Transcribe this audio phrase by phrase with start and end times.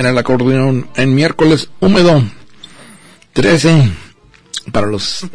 [0.00, 2.24] En el acordeón en miércoles húmedo
[3.34, 3.92] 13
[4.72, 5.26] para los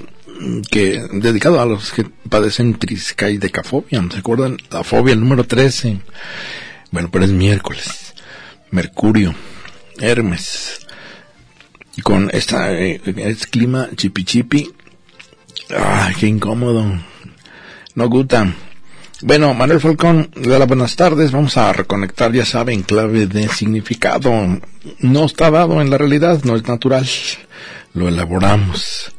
[0.71, 2.73] que dedicado a los que padecen
[3.37, 4.57] decafobia, ¿se acuerdan?
[4.71, 5.99] La fobia número 13.
[6.89, 8.15] Bueno, pero es miércoles.
[8.71, 9.35] Mercurio,
[9.99, 10.79] Hermes.
[11.95, 14.73] Y con esta eh, es clima chipi chipi.
[15.77, 16.91] Ay, qué incómodo.
[17.93, 18.51] No gusta.
[19.21, 21.31] Bueno, Manuel Falcón, las buenas tardes.
[21.31, 24.59] Vamos a reconectar, ya saben, clave de significado.
[24.99, 27.07] No está dado en la realidad, no es natural.
[27.93, 29.13] Lo elaboramos.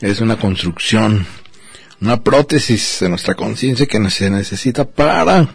[0.00, 1.26] Es una construcción,
[2.00, 5.48] una prótesis de nuestra conciencia que se necesita para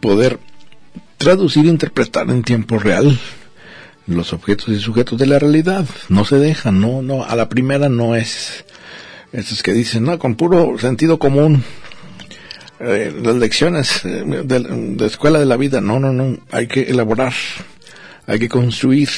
[0.00, 0.40] poder
[1.16, 3.16] traducir e interpretar en tiempo real
[4.08, 5.86] los objetos y sujetos de la realidad.
[6.08, 8.64] No se dejan, no, no, a la primera no es.
[9.32, 11.62] Estos que dicen, no, con puro sentido común,
[12.78, 15.80] eh, las lecciones eh, de, de, escuela de la vida.
[15.80, 16.38] No, no, no.
[16.50, 17.32] Hay que elaborar,
[18.26, 19.08] hay que construir.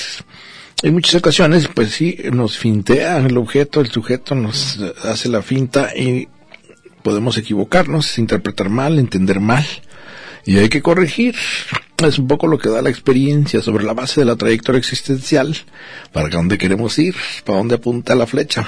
[0.82, 5.90] En muchas ocasiones, pues sí, nos fintea el objeto, el sujeto nos hace la finta
[5.96, 6.28] y
[7.02, 9.66] podemos equivocarnos, interpretar mal, entender mal.
[10.44, 11.34] Y hay que corregir.
[11.96, 15.56] Es un poco lo que da la experiencia sobre la base de la trayectoria existencial,
[16.12, 18.64] para dónde queremos ir, para dónde apunta la flecha,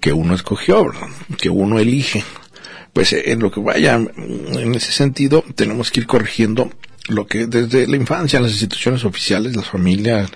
[0.00, 0.92] que uno escogió,
[1.38, 2.22] que uno elige
[2.92, 6.70] pues en lo que vaya en ese sentido tenemos que ir corrigiendo
[7.08, 10.30] lo que desde la infancia las instituciones oficiales, las familias,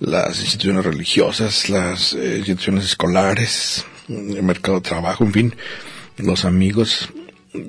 [0.00, 5.54] las instituciones religiosas, las eh, instituciones escolares, el mercado de trabajo, en fin,
[6.18, 7.10] los amigos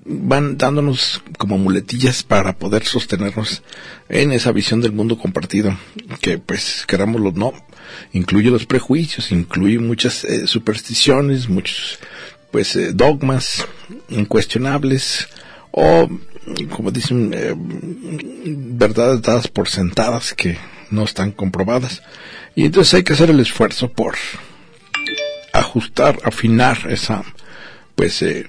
[0.06, 3.62] van dándonos como muletillas para poder sostenernos
[4.10, 5.78] en esa visión del mundo compartido,
[6.22, 7.54] que pues querámoslo no,
[8.14, 12.00] incluye los prejuicios, incluye muchas eh, supersticiones, muchos
[12.54, 13.66] pues eh, dogmas
[14.10, 15.28] incuestionables
[15.72, 16.08] o
[16.70, 20.60] como dicen eh, verdades dadas por sentadas que
[20.92, 22.04] no están comprobadas.
[22.54, 24.14] Y entonces hay que hacer el esfuerzo por
[25.52, 27.24] ajustar afinar esa
[27.96, 28.48] pues eh,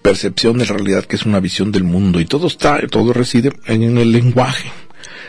[0.00, 2.20] percepción de la realidad que es una visión del mundo.
[2.20, 4.70] Y todo está todo reside en el lenguaje.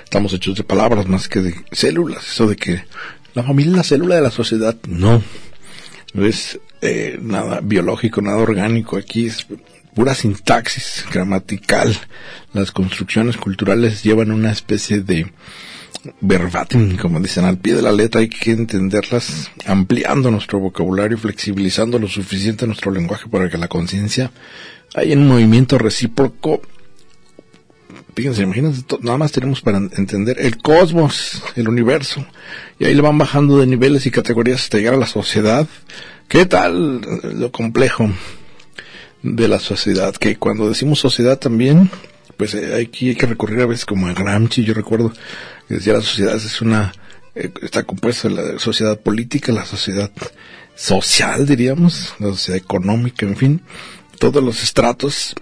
[0.03, 2.27] Estamos hechos de palabras más que de células.
[2.27, 2.83] Eso de que
[3.33, 5.23] la familia es la célula de la sociedad no
[6.15, 8.95] no es eh, nada biológico, nada orgánico.
[8.95, 9.45] Aquí es
[9.93, 11.95] pura sintaxis gramatical.
[12.53, 15.27] Las construcciones culturales llevan una especie de
[16.21, 18.21] verbatim, como dicen, al pie de la letra.
[18.21, 24.31] Hay que entenderlas ampliando nuestro vocabulario, flexibilizando lo suficiente nuestro lenguaje para que la conciencia
[24.95, 26.61] haya un movimiento recíproco.
[28.15, 32.25] Fíjense, imagínense, nada más tenemos para entender el cosmos, el universo,
[32.79, 35.67] y ahí le van bajando de niveles y categorías hasta llegar a la sociedad,
[36.27, 38.09] ¿Qué tal lo complejo
[39.21, 40.15] de la sociedad?
[40.15, 41.91] Que cuando decimos sociedad también,
[42.35, 45.13] pues eh, aquí hay que recurrir a veces como a Gramsci, yo recuerdo
[45.67, 46.93] que decía la sociedad es una,
[47.35, 50.11] eh, está compuesta de la sociedad política, la sociedad
[50.73, 53.61] social, diríamos, la sociedad económica, en fin,
[54.17, 55.35] todos los estratos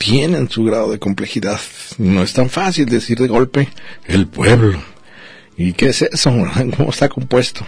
[0.00, 1.60] tienen su grado de complejidad.
[1.98, 3.68] No es tan fácil decir de golpe
[4.06, 4.82] el pueblo.
[5.58, 6.30] ¿Y qué es eso?
[6.76, 7.66] ¿Cómo está compuesto?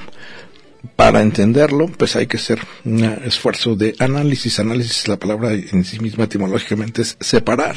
[0.97, 4.59] para entenderlo, pues hay que hacer un esfuerzo de análisis.
[4.59, 7.77] Análisis, la palabra en sí misma etimológicamente es separar.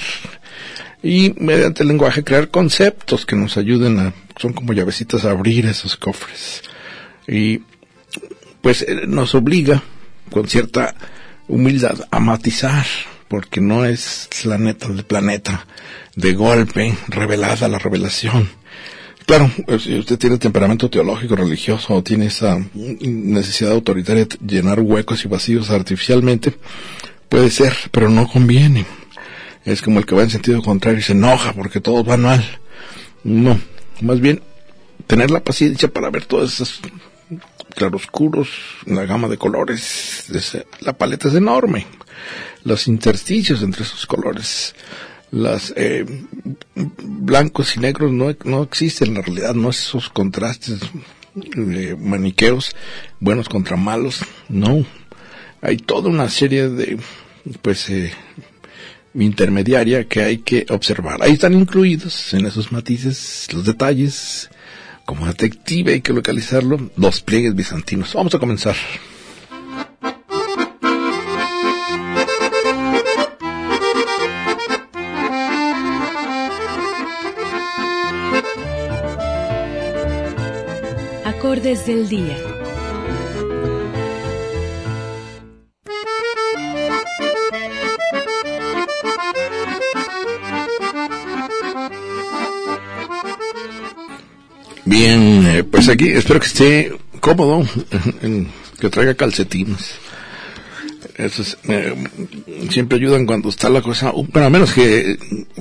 [1.03, 5.67] Y mediante el lenguaje crear conceptos que nos ayuden a, son como llavecitas a abrir
[5.67, 6.63] esos cofres.
[7.27, 7.61] Y
[8.61, 9.83] pues eh, nos obliga
[10.31, 10.95] con cierta
[11.47, 12.85] humildad a matizar,
[13.27, 15.65] porque no es la neta del planeta
[16.15, 18.49] de golpe revelada la revelación
[19.25, 24.79] Claro, pues, si usted tiene temperamento teológico, religioso, o tiene esa necesidad autoritaria de llenar
[24.79, 26.55] huecos y vacíos artificialmente,
[27.27, 28.85] puede ser, pero no conviene.
[29.63, 32.45] Es como el que va en sentido contrario y se enoja porque todo va mal.
[33.23, 33.59] No,
[34.01, 34.41] más bien
[35.07, 36.81] tener la paciencia para ver todos esos
[37.73, 38.47] claroscuros,
[38.85, 40.27] la gama de colores,
[40.81, 41.87] la paleta es enorme.
[42.65, 44.75] Los intersticios entre esos colores
[45.31, 46.05] las eh,
[46.75, 50.79] blancos y negros no, no existen en la realidad, no esos contrastes
[51.35, 52.75] eh, maniqueos,
[53.19, 54.85] buenos contra malos, no.
[55.61, 56.97] Hay toda una serie de,
[57.61, 58.13] pues, eh,
[59.13, 61.21] intermediaria que hay que observar.
[61.21, 64.49] Ahí están incluidos en esos matices los detalles.
[65.05, 68.13] Como detective hay que localizarlo, los pliegues bizantinos.
[68.13, 68.75] Vamos a comenzar.
[81.55, 82.37] Acordes del día.
[94.83, 97.65] Bien, eh, pues aquí espero que esté cómodo,
[98.81, 99.95] que traiga calcetines.
[101.17, 101.95] Esos eh,
[102.71, 105.17] siempre ayudan cuando está la cosa, bueno, a menos que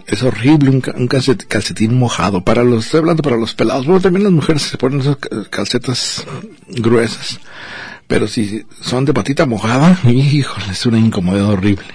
[0.06, 2.42] es horrible un, ca- un calcet- calcetín mojado.
[2.42, 5.48] Para los, estoy hablando para los pelados, bueno, también las mujeres se ponen esas ca-
[5.50, 6.26] calcetas
[6.68, 7.38] gruesas.
[8.08, 11.86] Pero si son de patita mojada, híjole, es una incomodidad horrible.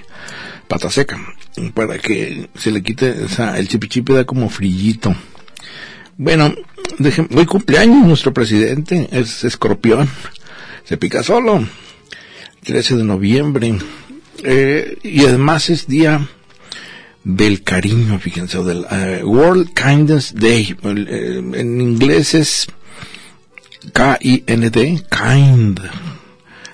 [0.70, 1.20] Pata seca,
[1.74, 5.14] para que se le quite, o sea, el chipichipi da como frillito.
[6.18, 6.54] Bueno,
[6.98, 10.08] deje- hoy cumpleaños nuestro presidente, es escorpión,
[10.86, 11.66] se pica solo,
[12.64, 13.76] 13 de noviembre,
[14.44, 16.28] eh, y además es día
[17.24, 22.68] del cariño, fíjense, del eh, World Kindness Day, eh, en inglés es
[23.94, 25.80] K-I-N-D, kind,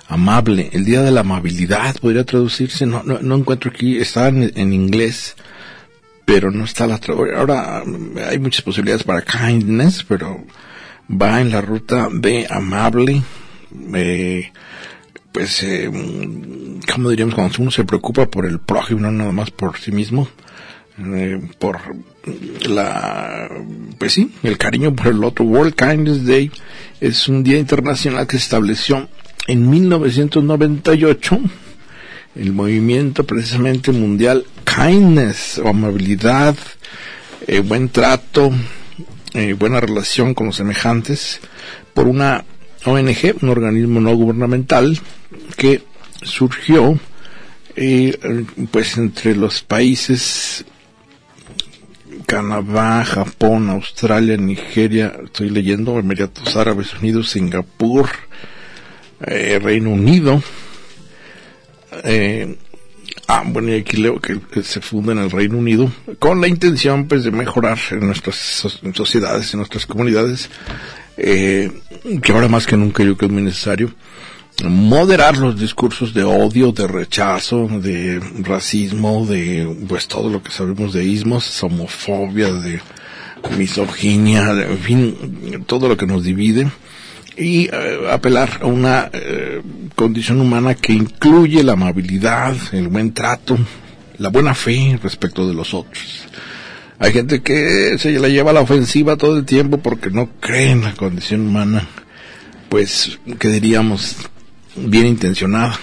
[0.08, 4.52] amable, el día de la amabilidad, podría traducirse, no, no, no encuentro aquí, está en,
[4.56, 5.36] en inglés,
[6.26, 10.44] pero no está la tra- ahora mm, hay muchas posibilidades para kindness pero
[11.10, 13.22] va en la ruta de amable
[13.94, 14.52] eh,
[15.36, 15.92] pues eh,
[16.94, 20.30] cómo diríamos cuando uno se preocupa por el prójimo no nada más por sí mismo
[20.98, 21.78] eh, por
[22.70, 23.50] la
[23.98, 25.44] pues sí el cariño por el otro.
[25.44, 26.50] World Kindness Day
[27.02, 29.10] es un día internacional que se estableció
[29.48, 31.38] en 1998
[32.36, 36.56] el movimiento precisamente mundial kindness o amabilidad,
[37.46, 38.52] eh, buen trato,
[39.34, 41.42] eh, buena relación con los semejantes
[41.94, 42.46] por una
[42.86, 44.98] ONG, un organismo no gubernamental
[45.58, 45.84] que
[46.22, 47.00] surgió
[47.76, 48.18] eh,
[48.72, 50.66] pues entre los países
[52.26, 58.10] Canadá, Japón, Australia, Nigeria, estoy leyendo Emiratos Árabes Unidos, Singapur,
[59.28, 60.42] eh, Reino Unido,
[62.04, 62.58] eh,
[63.28, 67.08] ah, bueno, y aquí leo que se funda en el Reino Unido con la intención,
[67.08, 70.50] pues, de mejorar en nuestras so- sociedades, en nuestras comunidades,
[71.18, 71.72] eh,
[72.24, 73.94] que ahora más que nunca yo creo que es muy necesario
[74.64, 80.94] moderar los discursos de odio, de rechazo, de racismo, de, pues, todo lo que sabemos
[80.94, 82.80] de ismos, homofobia, de
[83.58, 86.68] misoginia, de- en fin, todo lo que nos divide
[87.38, 89.62] y eh, apelar a una eh,
[89.96, 93.58] condición humana que incluye la amabilidad, el buen trato,
[94.18, 96.24] la buena fe respecto de los otros.
[96.98, 100.72] Hay gente que se la lleva a la ofensiva todo el tiempo porque no cree
[100.72, 101.86] en la condición humana,
[102.70, 104.16] pues, que diríamos,
[104.76, 105.80] bien intencionada.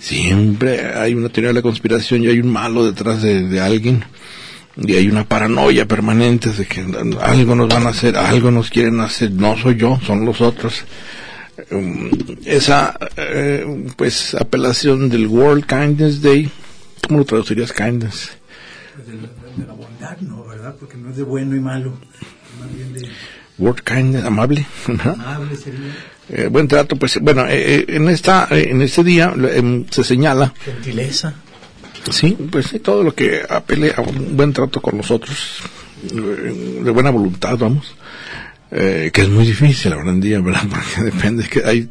[0.00, 4.04] Siempre hay una teoría de la conspiración y hay un malo detrás de, de alguien
[4.76, 6.84] y hay una paranoia permanente de que
[7.20, 10.84] algo nos van a hacer, algo nos quieren hacer, no soy yo, son los otros.
[11.70, 12.10] Um,
[12.46, 16.50] esa, eh, pues, apelación del World Kindness Day,
[17.06, 18.30] ¿cómo lo traducirías kindness?
[19.06, 20.74] de la, de la bondad, no, ¿verdad?
[20.78, 21.98] Porque no es de bueno y malo,
[22.58, 23.08] más bien de
[23.58, 24.66] World Kindness, amable.
[24.88, 25.12] ¿no?
[25.12, 25.94] amable sería
[26.28, 30.04] Eh, buen trato, pues, bueno, eh, eh, en esta, eh, en este día eh, se
[30.04, 31.34] señala gentileza.
[32.10, 35.58] Sí, pues sí, todo lo que apele a un buen trato con los otros,
[36.02, 37.94] de buena voluntad, vamos,
[38.70, 40.64] eh, que es muy difícil ahora en día, ¿verdad?
[40.70, 41.90] Porque depende que hay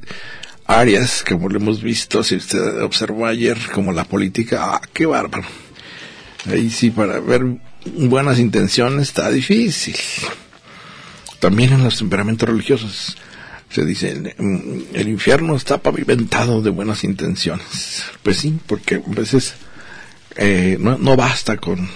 [0.66, 5.48] áreas, como lo hemos visto, si usted observó ayer, como la política, ah, qué bárbaro.
[6.50, 7.46] Ahí sí, para ver
[7.86, 9.96] buenas intenciones está difícil.
[11.40, 13.18] También en los temperamentos religiosos
[13.72, 18.04] se dice, mm, el infierno está pavimentado de buenas intenciones.
[18.24, 19.54] Pues sí, porque a veces
[20.36, 21.90] eh, no, no basta con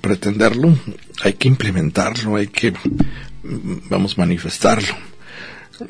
[0.00, 0.76] pretenderlo,
[1.22, 4.94] hay que implementarlo, hay que, mm, vamos, manifestarlo.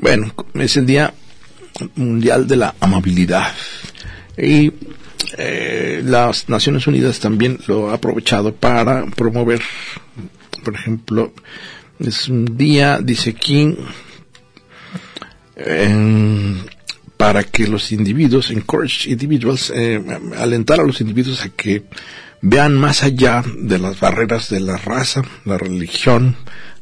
[0.01, 1.15] Bueno, es el Día
[1.97, 3.55] Mundial de la Amabilidad.
[4.37, 4.73] Y
[5.37, 9.63] eh, las Naciones Unidas también lo ha aprovechado para promover,
[10.65, 11.33] por ejemplo,
[11.99, 13.77] es un día, dice aquí,
[17.19, 20.00] para que los individuos, encourage individuals, eh,
[20.37, 21.85] alentar a los individuos a que
[22.41, 26.37] vean más allá de las barreras de la raza, la religión,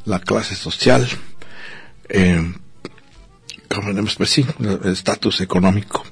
[0.04, 1.08] la clase social,
[2.10, 2.52] eh,
[4.16, 6.04] pues sí, el estatus económico,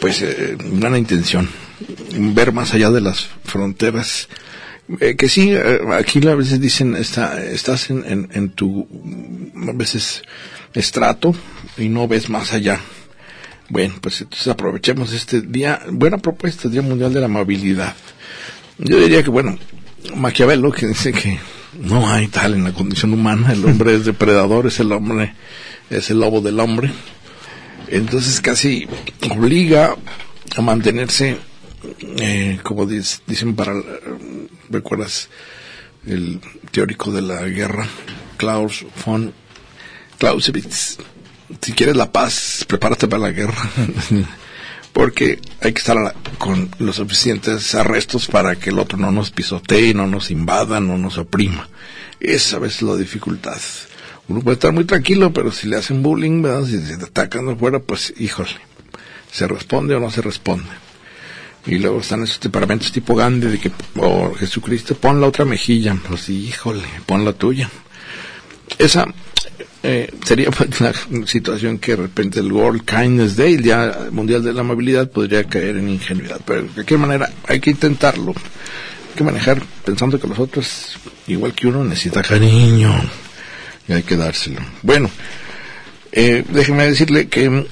[0.00, 1.48] pues eh, gran intención,
[2.10, 4.28] ver más allá de las fronteras,
[5.00, 8.86] eh, que sí, eh, aquí a veces dicen, está, estás en, en, tu,
[9.68, 10.22] a veces,
[10.74, 11.34] estrato
[11.76, 12.80] y no ves más allá.
[13.68, 17.94] Bueno, pues entonces aprovechemos este día, buena propuesta, Día Mundial de la Amabilidad.
[18.78, 19.58] Yo diría que, bueno,
[20.14, 21.38] Maquiavelo, que dice que
[21.80, 25.34] no hay tal en la condición humana, el hombre es depredador, es el hombre,
[25.90, 26.92] es el lobo del hombre.
[27.88, 28.86] Entonces casi
[29.30, 29.96] obliga
[30.56, 31.38] a mantenerse,
[32.18, 33.74] eh, como dicen para,
[34.70, 35.28] recuerdas
[36.06, 36.40] el
[36.70, 37.86] teórico de la guerra,
[38.36, 39.32] Klaus von
[40.18, 40.98] Clausewitz,
[41.60, 43.70] si quieres la paz, prepárate para la guerra.
[44.92, 49.92] Porque hay que estar con los suficientes arrestos para que el otro no nos pisotee,
[49.92, 51.68] no nos invada, no nos oprima.
[52.18, 53.60] Esa es la dificultad.
[54.28, 56.64] Uno puede estar muy tranquilo, pero si le hacen bullying, ¿verdad?
[56.64, 58.56] si se atacan afuera, pues híjole,
[59.30, 60.70] ¿se responde o no se responde?
[61.66, 65.96] Y luego están esos temperamentos tipo Gandhi de que, oh, Jesucristo, pon la otra mejilla.
[66.08, 67.68] Pues híjole, pon la tuya.
[68.78, 69.06] Esa
[69.82, 70.48] eh, sería
[71.10, 75.10] una situación que de repente el World Kindness Day, el Día Mundial de la Amabilidad,
[75.10, 76.40] podría caer en ingenuidad.
[76.44, 78.32] Pero de cualquier manera hay que intentarlo.
[78.32, 82.92] Hay que manejar pensando que los otros, igual que uno, necesita cariño.
[83.88, 84.60] Y hay que dárselo.
[84.82, 85.10] Bueno,
[86.16, 87.66] eh, déjeme decirle que mm,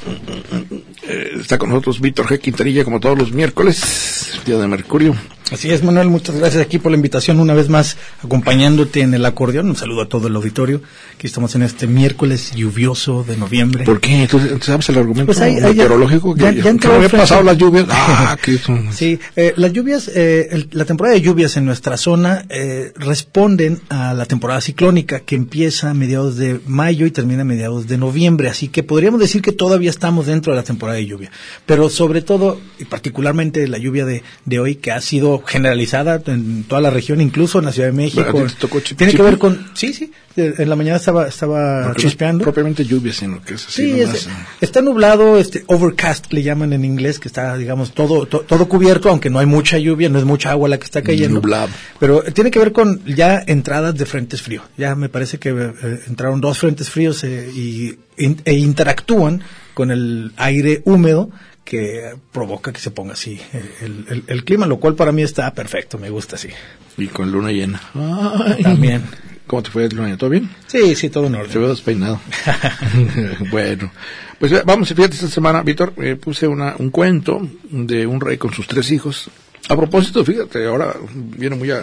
[1.08, 2.38] eh, está con nosotros Víctor G.
[2.38, 5.16] Quintanilla como todos los miércoles, día de Mercurio.
[5.52, 9.26] Así es, Manuel, muchas gracias aquí por la invitación, una vez más acompañándote en el
[9.26, 9.68] acordeón.
[9.68, 10.80] Un saludo a todo el auditorio.
[11.16, 13.84] Aquí estamos en este miércoles lluvioso de noviembre.
[13.84, 14.26] ¿Por qué?
[14.28, 16.34] ¿Tú sabes el argumento Pues hay- meteorológico?
[16.34, 17.86] ya- que, ya había pasado las lluvias.
[17.90, 22.46] Ah, son- Sí, eh, las lluvias, eh, el- la temporada de lluvias en nuestra zona
[22.48, 27.44] eh, responden a la temporada ciclónica que empieza a mediados de mayo y termina a
[27.44, 31.06] mediados de noviembre, así que podríamos decir que todavía estamos dentro de la temporada de
[31.06, 31.30] lluvia,
[31.66, 36.64] pero sobre todo y particularmente la lluvia de, de hoy que ha sido generalizada en
[36.64, 39.14] toda la región, incluso en la Ciudad de México, ¿A ti te tocó chip- tiene
[39.14, 42.42] que ver con, sí, sí, en la mañana estaba estaba no chispeando.
[42.42, 44.30] propiamente lluvia, sino que es así Sí, nomás, es- eh.
[44.60, 49.08] está nublado, este overcast le llaman en inglés, que está, digamos, todo, to- todo cubierto,
[49.10, 51.40] aunque no hay mucha lluvia, no es mucha agua la que está cayendo.
[51.40, 51.68] Nublado.
[52.00, 54.64] Pero tiene que ver con ya entradas de frentes fríos.
[54.76, 59.42] Ya me parece que eh, entraron dos frentes fríos eh, y, in- e interactúan
[59.74, 61.30] con el aire húmedo
[61.64, 63.40] que provoca que se ponga así
[63.80, 66.48] el, el- el clima, lo cual para mí está perfecto, me gusta así.
[66.96, 67.80] Y con luna llena.
[67.94, 68.62] Ay.
[68.62, 69.02] También.
[69.46, 70.18] ¿Cómo te fue luna llena?
[70.18, 70.48] ¿Todo bien?
[70.66, 71.60] Sí, sí, todo en Te orden.
[71.60, 72.20] veo despeinado.
[73.50, 73.90] bueno,
[74.38, 77.40] pues eh, vamos, fíjate, esta semana, Víctor, eh, puse una, un cuento
[77.70, 79.30] de un rey con sus tres hijos.
[79.68, 81.82] A propósito, fíjate, ahora viene muy a,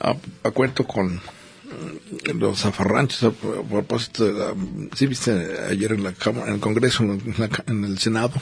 [0.00, 0.14] a,
[0.44, 3.30] a cuento con mm, los zafarranchos, a,
[3.70, 4.54] propósito de la,
[4.94, 5.32] sí viste
[5.70, 8.32] ayer en la Cámara, en el Congreso, en, la ca- en el Senado,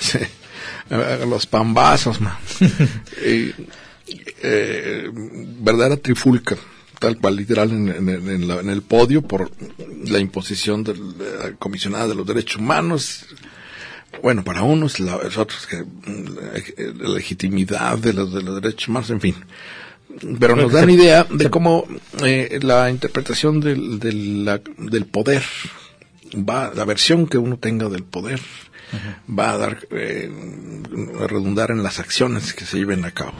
[1.28, 2.36] los pambazos, man.
[3.26, 3.52] Y,
[4.42, 6.56] eh, verdadera trifulca,
[7.00, 9.50] tal cual, literal, en, en- en la- en el podio por
[10.04, 13.26] la imposición de la comisionada de los derechos humanos.
[14.22, 18.88] Bueno, para unos, la- los otros, que, mm, la legitimidad de los, de los derechos
[18.88, 19.34] humanos, en fin.
[20.38, 21.86] Pero nos dan idea de cómo
[22.24, 25.42] eh, la interpretación del, del, la- del poder
[26.34, 28.40] va, la versión que uno tenga del poder
[29.28, 30.30] va a dar, eh,
[31.28, 33.34] redundar en las acciones que se lleven a cabo.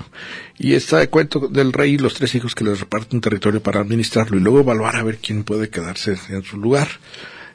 [0.58, 3.80] Y está el cuento del rey y los tres hijos que les reparten territorio para
[3.80, 6.88] administrarlo y luego evaluar a ver quién puede quedarse en su lugar.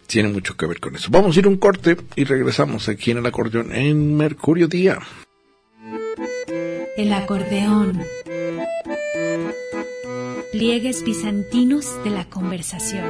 [0.07, 1.09] Tiene mucho que ver con eso.
[1.09, 4.99] Vamos a ir a un corte y regresamos aquí en el acordeón en Mercurio Día.
[6.97, 8.03] El acordeón.
[10.51, 13.09] Pliegues bizantinos de la conversación.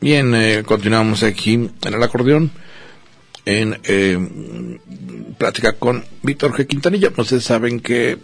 [0.00, 2.50] Bien, eh, continuamos aquí en el acordeón.
[3.44, 4.18] en eh,
[5.38, 6.66] plática con Víctor G.
[6.66, 7.10] Quintanilla.
[7.16, 8.18] Ustedes saben que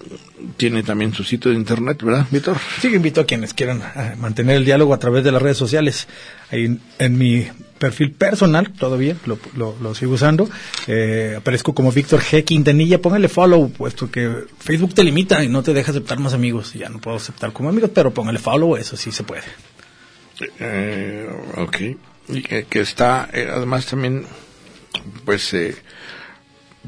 [0.56, 2.58] tiene también su sitio de internet, ¿verdad, Víctor?
[2.80, 6.06] Sí, invito a quienes quieran eh, mantener el diálogo a través de las redes sociales.
[6.50, 7.46] Ahí en, mi
[7.78, 10.48] perfil personal, todavía lo, lo, lo sigo usando,
[10.86, 12.44] eh, aparezco como Víctor G.
[12.44, 13.00] Quintanilla.
[13.00, 16.74] Póngale follow, puesto que Facebook te limita y no te deja aceptar más amigos.
[16.74, 19.44] Ya no puedo aceptar como amigos, pero póngale follow, eso sí se puede.
[20.58, 21.76] Eh, ok.
[22.28, 24.26] Y que, que está, eh, además también,
[25.24, 25.76] pues, eh,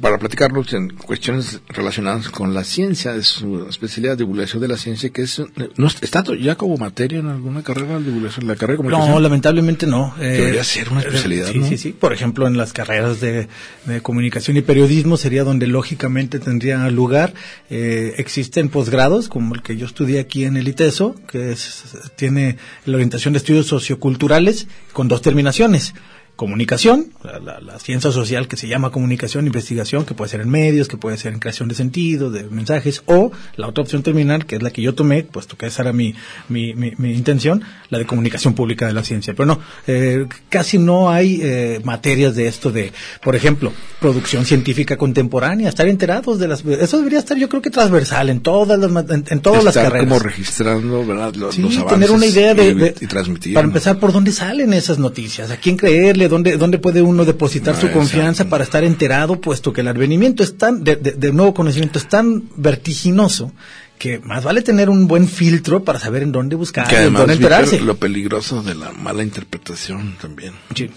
[0.00, 4.76] para platicarlos en cuestiones relacionadas con la ciencia, de su especialidad de divulgación de la
[4.76, 5.42] ciencia, que es,
[5.76, 9.10] no está ya como materia en alguna carrera de divulgación, la carrera de comunicación.
[9.10, 10.14] No, lamentablemente no.
[10.20, 11.66] Eh, Debería ser una especialidad, sí, ¿no?
[11.66, 13.48] Sí, sí, Por ejemplo, en las carreras de,
[13.86, 17.32] de, comunicación y periodismo sería donde lógicamente tendría lugar.
[17.70, 21.84] Eh, existen posgrados, como el que yo estudié aquí en el ITESO, que es,
[22.16, 25.94] tiene la orientación de estudios socioculturales con dos terminaciones
[26.36, 30.50] comunicación, la, la, la, ciencia social que se llama comunicación, investigación, que puede ser en
[30.50, 34.44] medios, que puede ser en creación de sentido, de mensajes, o la otra opción terminal,
[34.44, 36.14] que es la que yo tomé, puesto que esa era mi,
[36.50, 39.32] mi, mi, mi intención, la de comunicación pública de la ciencia.
[39.34, 44.98] Pero no, eh, casi no hay eh, materias de esto de, por ejemplo, producción científica
[44.98, 46.62] contemporánea, estar enterados de las...
[46.66, 49.74] Eso debería estar yo creo que transversal en todas las, en, en todas estar las
[49.74, 50.06] carreras.
[50.06, 51.34] como registrando, ¿verdad?
[51.34, 53.54] Los, sí, los avances tener una idea de, de y, y transmitir.
[53.54, 55.50] Para empezar, ¿por dónde salen esas noticias?
[55.50, 56.25] ¿A quién creerle?
[56.28, 58.50] ¿Dónde, dónde puede uno depositar No, su confianza exacto.
[58.50, 62.08] para estar enterado, puesto que el advenimiento es tan, de, de, de, nuevo conocimiento es
[62.08, 63.52] tan vertiginoso
[63.98, 67.34] que más vale tener un buen filtro para saber en dónde buscar, que en dónde
[67.34, 67.80] enterarse.
[67.80, 70.52] Lo peligroso de la mala interpretación también.
[70.74, 70.90] Sí.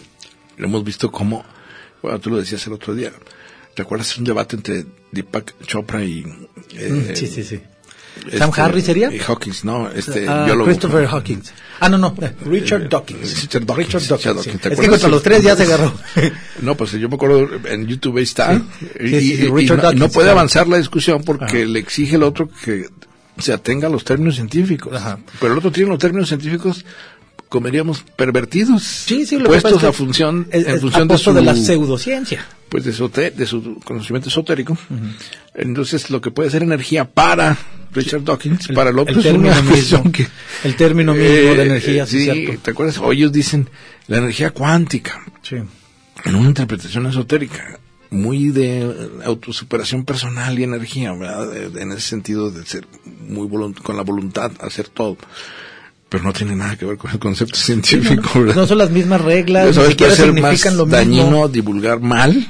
[0.57, 1.45] Lo hemos visto como,
[2.01, 3.11] bueno, tú lo decías el otro día,
[3.73, 6.25] ¿te acuerdas un debate entre Deepak Chopra y...
[6.73, 7.61] Eh, sí, sí, sí.
[8.37, 9.11] Sam Harris sería?
[9.13, 10.65] Y Hawkins, no, este biólogo.
[10.65, 11.51] Christopher Hawkins.
[11.79, 12.13] Ah, no, no,
[12.45, 13.21] Richard Dawkins.
[13.45, 13.77] Richard Dawkins.
[13.77, 14.07] Richard Dawkins.
[14.09, 14.49] Richard sí.
[14.49, 14.61] Dawkins.
[14.61, 15.93] ¿Te Es que contra los tres ya se agarró.
[16.61, 18.57] No, pues yo me acuerdo, en YouTube está.
[18.57, 18.63] Sí.
[18.99, 20.39] Y, Sí, sí, sí, y- y Richard no, Dawkins, no puede claro.
[20.39, 22.87] avanzar la discusión porque le exige el otro que
[23.37, 24.93] se atenga a los términos científicos.
[24.93, 25.19] Ajá.
[25.39, 26.83] Pero el otro tiene los términos científicos,
[27.49, 28.83] comeríamos pervertidos.
[28.83, 31.33] Sí, sí, lo que puestos pasa es a que función, es- en función de su,
[31.33, 32.45] de la pseudociencia.
[32.69, 34.77] pues de su, de su conocimiento esotérico.
[35.55, 37.57] Entonces, lo que puede ser energía para
[37.91, 40.11] Richard Dawkins, para el otro el es una término mismo.
[40.11, 40.27] que...
[40.63, 42.61] El término mismo de energía, sí, sí, cierto.
[42.61, 42.97] ¿te acuerdas?
[42.99, 43.67] O ellos dicen
[44.07, 45.55] la energía cuántica Sí.
[46.25, 47.79] en una interpretación esotérica
[48.11, 51.77] muy de eh, autosuperación personal y energía, ¿verdad?
[51.77, 52.85] En ese sentido de ser
[53.27, 53.47] muy
[53.83, 55.17] con la voluntad hacer todo.
[56.09, 58.55] Pero no tiene nada que ver con el concepto científico, ¿verdad?
[58.55, 60.97] No son las mismas reglas, Eso ni es siquiera ser más significan lo mismo.
[60.97, 62.47] dañino divulgar mal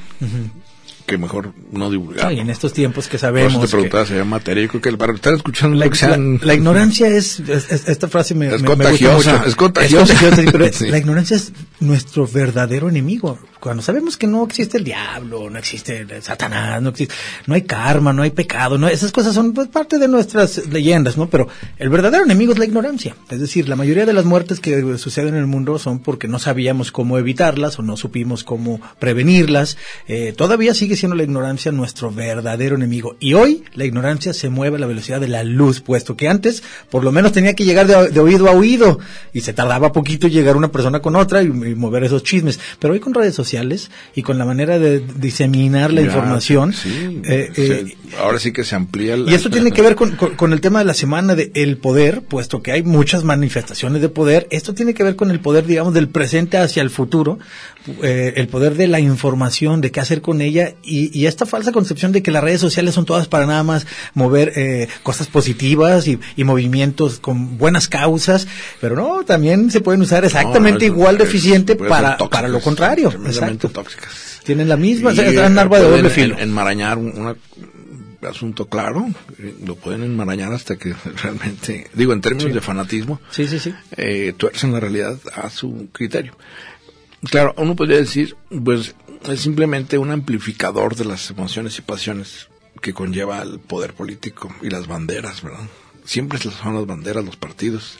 [1.06, 2.30] que mejor no divulgar.
[2.30, 2.42] Sí, ¿no?
[2.44, 4.64] en estos tiempos que Por eso sabemos te que preguntaba si había materia.
[4.64, 6.38] Yo creo que para estar escuchando la, sean...
[6.40, 9.46] la- la ignorancia es, es- es- esta frase me, Es me- me gusta contagiosa, mucho.
[9.50, 10.36] es contagiosa.
[10.36, 10.88] sí, pero Sí.
[10.88, 13.40] la ignorancia es nuestro verdadero enemigo.
[13.60, 17.14] Cuando sabemos que no existe el diablo, no existe Satanás, no existe,
[17.46, 21.18] no hay karma, no hay pecado, no, esas cosas son pues, parte de nuestras leyendas,
[21.18, 21.30] ¿no?
[21.30, 23.18] Pero el verdadero enemigo es la ignorancia.
[23.30, 26.40] Es decir, la mayoría de las muertes que suceden en el mundo son porque no
[26.40, 29.76] sabíamos cómo evitarlas o no supimos cómo prevenirlas.
[30.08, 33.18] Eh, todavía sigue siendo la ignorancia nuestro verdadero enemigo.
[33.20, 36.64] Y hoy la ignorancia se mueve a la velocidad de la luz, puesto que antes
[36.90, 39.00] por lo menos tenía que llegar de, de oído a oído
[39.34, 42.58] y se tardaba poquito llegar una persona con otra y, y mover esos chismes.
[42.80, 43.49] Pero hoy con redes sociales
[44.16, 48.52] y con la manera de diseminar la Ya, información, sí, eh, se- eh, ahora sí
[48.52, 50.86] que se amplía la- y esto tiene que ver con, con- con el tema de
[50.86, 54.48] la semana de el poder, puesto que hay muchas manifestaciones de poder.
[54.52, 57.40] Esto tiene que ver con el poder, digamos, del presente hacia el futuro,
[58.04, 61.72] eh, el poder de la información, de qué hacer con ella y, y esta falsa
[61.72, 66.08] concepción de que las redes sociales son todas para nada más mover eh, cosas positivas
[66.08, 68.48] y, y movimientos con buenas causas,
[68.82, 72.60] pero no, también se pueden usar exactamente No, igual de eficiente para, tóxicas, para lo
[72.62, 73.12] contrario.
[73.26, 73.70] Exacto.
[73.70, 74.40] tóxicas.
[74.44, 76.36] Tienen la misma, es eh, un arma de doble filo.
[76.36, 77.36] en- enmarañar un una-
[78.28, 83.48] asunto claro, eh, lo pueden enmarañar hasta que realmente, digo, en términos de fanatismo, Sí,
[83.48, 83.74] sí, sí.
[83.96, 86.34] eh, tuercen la realidad a su criterio.
[87.30, 88.96] Claro, uno podría decir, pues,
[89.30, 92.48] es simplemente un amplificador de las emociones y pasiones
[92.82, 95.68] que conlleva el poder político y las banderas, ¿verdad?
[96.06, 98.00] Siempre son las banderas, los partidos,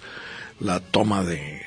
[0.62, 1.62] la toma de,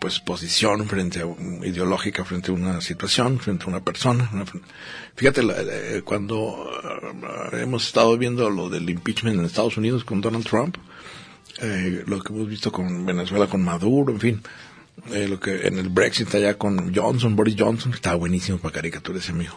[0.00, 4.28] pues, posición frente a un- ideológica frente a una situación, frente a una persona.
[5.14, 5.54] fíjate, la-
[6.04, 6.68] cuando
[7.52, 10.76] eh, hemos estado viendo lo del impeachment en Estados Unidos con Donald Trump,
[11.62, 14.42] eh, lo que hemos visto con Venezuela, con Maduro, en fin,
[15.12, 19.22] eh, lo que en el Brexit allá con Johnson, Boris Johnson, está buenísimo para caricaturas
[19.22, 19.56] ese amigo.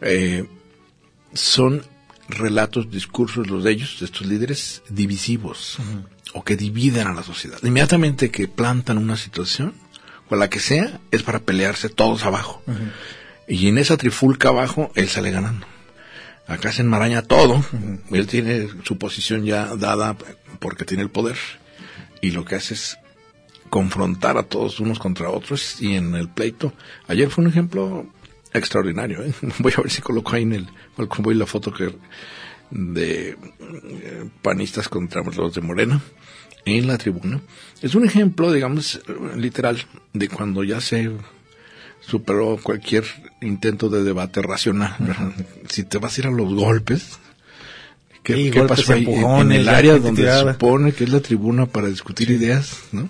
[0.00, 0.46] Eh,
[1.34, 1.84] son
[2.28, 5.78] relatos, discursos, los de ellos, de estos líderes, divisivos,
[6.32, 7.58] o que dividen a la sociedad.
[7.62, 9.74] Inmediatamente que plantan una situación,
[10.28, 12.62] o la que sea, es para pelearse todos abajo.
[13.48, 15.66] Y en esa trifulca abajo, él sale ganando.
[16.46, 17.64] Acá se enmaraña todo.
[18.10, 20.16] Él tiene su posición ya dada
[20.58, 21.36] porque tiene el poder.
[22.20, 22.98] Y lo que hace es
[23.70, 26.72] confrontar a todos unos contra otros y en el pleito.
[27.08, 28.06] Ayer fue un ejemplo
[28.52, 29.22] extraordinario.
[29.24, 29.32] ¿eh?
[29.58, 31.94] Voy a ver si coloco ahí en el, el convoy la foto que
[32.70, 36.00] de eh, panistas contra los de Morena
[36.64, 37.40] en la tribuna.
[37.80, 39.00] Es un ejemplo, digamos,
[39.36, 41.10] literal, de cuando ya se
[42.00, 43.04] superó cualquier
[43.40, 44.94] intento de debate racional.
[45.68, 47.18] Si te vas a ir a los golpes,
[48.22, 49.04] ¿qué, Sí, qué golpes, pasó ahí?
[49.06, 53.08] En- el área donde se supone que es la tribuna para discutir ideas, ¿no?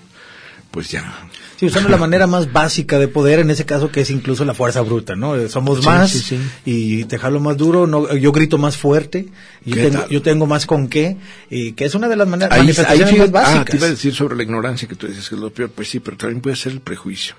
[0.71, 1.27] Pues ya.
[1.59, 4.55] Sí, usando la manera más básica de poder, en ese caso que es incluso la
[4.55, 5.35] fuerza bruta, ¿no?
[5.37, 6.39] Eh, Somos Sí, más sí, sí.
[6.65, 9.27] y te jalo más duro, no, yo grito más fuerte,
[9.67, 11.17] y yo ¿Qué tengo, yo tengo más con qué,
[11.51, 13.65] y que es una de las maneras, Ahí, manifestaciones más ah, básicas.
[13.67, 15.71] te iba a decir sobre la ignorancia que tú dices que es lo peor.
[15.71, 17.35] Pues sí, pero también puede ser el prejuicio.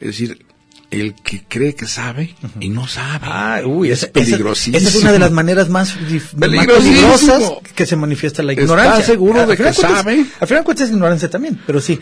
[0.00, 0.44] Es decir,
[0.90, 3.20] el que cree que sabe y no sabe.
[3.22, 4.76] Ah, uy, es esa, peligrosísimo.
[4.76, 5.94] esa es una de las maneras más,
[6.38, 9.04] peligrosas que se manifiesta la ¿Estás ignorancia.
[9.06, 10.26] seguro Al de que cuentas- sabe?
[10.40, 11.98] Al final de cuentas es ignorancia también, pero sí.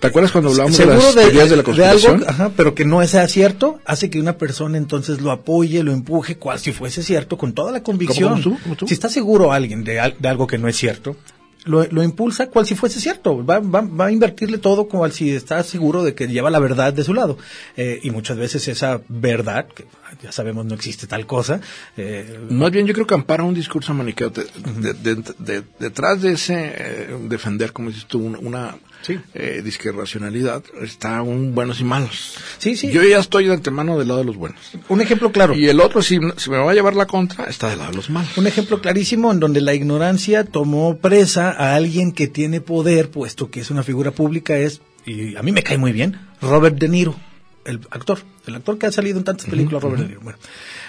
[0.00, 2.14] ¿Te acuerdas cuando hablamos de las de, teorías de la de conspiración?
[2.14, 5.92] algo, ajá, pero que no sea cierto, hace que una persona entonces lo apoye, lo
[5.92, 8.30] empuje, cual si fuese cierto, con toda la convicción.
[8.30, 8.62] ¿Cómo, cómo tú?
[8.62, 8.88] ¿Cómo tú?
[8.88, 11.16] Si está seguro alguien de, de algo que no es cierto,
[11.64, 13.44] lo, lo impulsa cual si fuese cierto.
[13.44, 16.92] Va, va, va a invertirle todo cual si está seguro de que lleva la verdad
[16.92, 17.36] de su lado.
[17.76, 19.84] Eh, y muchas veces esa verdad, que
[20.22, 21.60] ya sabemos no existe tal cosa,
[21.96, 24.30] eh, Más bien yo creo que ampara un discurso maniqueo.
[24.30, 29.18] De- de- de- de- detrás de ese eh, defender, como dices tú, un- una Sí.
[29.34, 32.34] eh, disque racionalidad, está un buenos y malos.
[32.58, 32.90] Sí, sí.
[32.90, 34.60] Yo ya estoy de antemano del lado de los buenos.
[34.88, 35.54] un ejemplo claro.
[35.54, 37.96] Y el otro, si, si me va a llevar la contra, está del lado de
[37.96, 38.36] los malos.
[38.36, 43.50] Un ejemplo clarísimo en donde la ignorancia tomó presa a alguien que tiene poder, puesto
[43.50, 46.88] que es una figura pública, es, y a mí me cae muy bien, Robert De
[46.88, 47.16] Niro,
[47.64, 50.20] el actor, el actor que ha salido en tantas películas, Robert De Niro.
[50.22, 50.38] Bueno,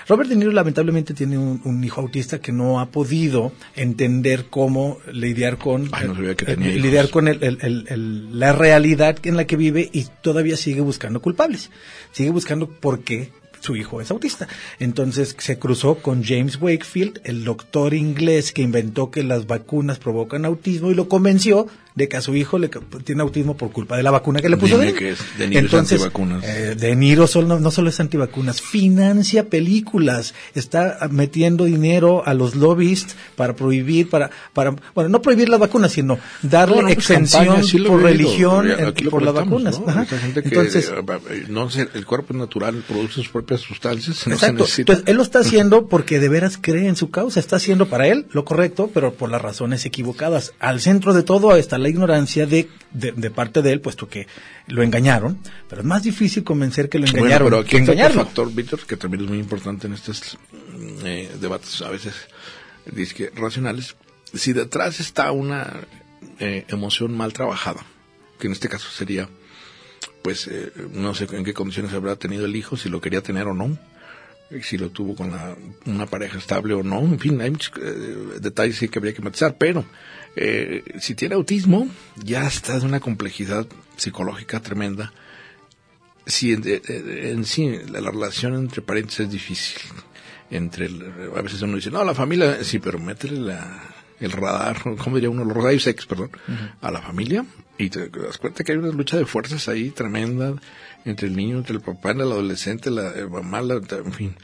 [0.08, 4.98] Robert De Niro lamentablemente tiene un, un hijo autista que no ha podido entender cómo
[5.12, 9.90] lidiar con, Ay, no sabía que lidiar con el- la realidad en la que vive
[9.92, 11.70] y todavía sigue buscando culpables.
[12.12, 14.48] Sigue buscando por qué su hijo es autista.
[14.80, 20.46] Entonces se cruzó con James Wakefield, el doctor inglés que inventó que las vacunas provocan
[20.46, 23.98] autismo y lo convenció de que a su hijo le ca- tiene autismo por culpa
[23.98, 24.78] de la vacuna que le puso.
[24.80, 26.44] Dime De, que es- De Niro es Entonces, antivacunas.
[26.46, 32.56] eh, De Niro solo, no solo es antivacunas, financia películas, está metiendo dinero a los
[32.56, 36.98] lobbies para prohibir, para, para, bueno, no prohibir las vacunas, sino darle No, no, pues,
[36.98, 39.80] exención campaña, sí por religión en- aquí por las vacunas.
[39.80, 39.90] ¿no?
[39.90, 40.04] Ajá.
[40.04, 40.90] Esa gente que, Entonces,
[41.30, 44.64] eh, no sé, el cuerpo natural produce sus propias sustancias, no se Exacto.
[44.64, 44.82] necesita.
[44.94, 47.40] Entonces, él lo está haciendo porque de veras cree en su causa.
[47.40, 50.54] Está haciendo para él lo correcto, pero por las razones equivocadas.
[50.60, 54.28] Al centro de todo está la ignorancia de, de, de parte de él, puesto que
[54.68, 55.40] lo engañaron.
[55.68, 58.80] Pero es más difícil convencer que lo Bueno, engañaron pero aquí que otro factor, Víctor,
[58.88, 62.14] que también es muy importante en estos mm, eh, debates a veces
[63.36, 63.96] racionales.
[64.34, 65.82] Si detrás está una
[66.40, 67.86] eh, emoción mal trabajada,
[68.40, 69.28] que en este caso sería,
[70.24, 73.48] pues, eh, no sé en qué condiciones habrá tenido el hijo, si lo quería tener
[73.48, 73.78] o no,
[74.64, 78.40] si lo tuvo con la- una pareja estable o no, en fin, hay muchos eh,
[78.42, 79.86] detalles que habría que matizar, pero
[80.36, 81.88] eh, si tiene autismo,
[82.24, 83.68] ya está de una complejidad
[83.98, 85.12] psicológica tremenda
[86.26, 89.78] sí, en, en- en sí, la, la relación entre parientes es difícil.
[90.50, 93.82] Entre el- a veces uno dice, no, la familia, sí, pero métele la,
[94.20, 95.44] el radar, ¿cómo diría uno?
[95.46, 96.30] Los rayos X, perdón,
[96.82, 97.46] a la familia
[97.78, 100.54] y te das cuenta que hay una lucha de fuerzas ahí tremenda
[101.06, 104.36] entre el niño, entre el papá, el adolescente, la el mamá, la- en fin,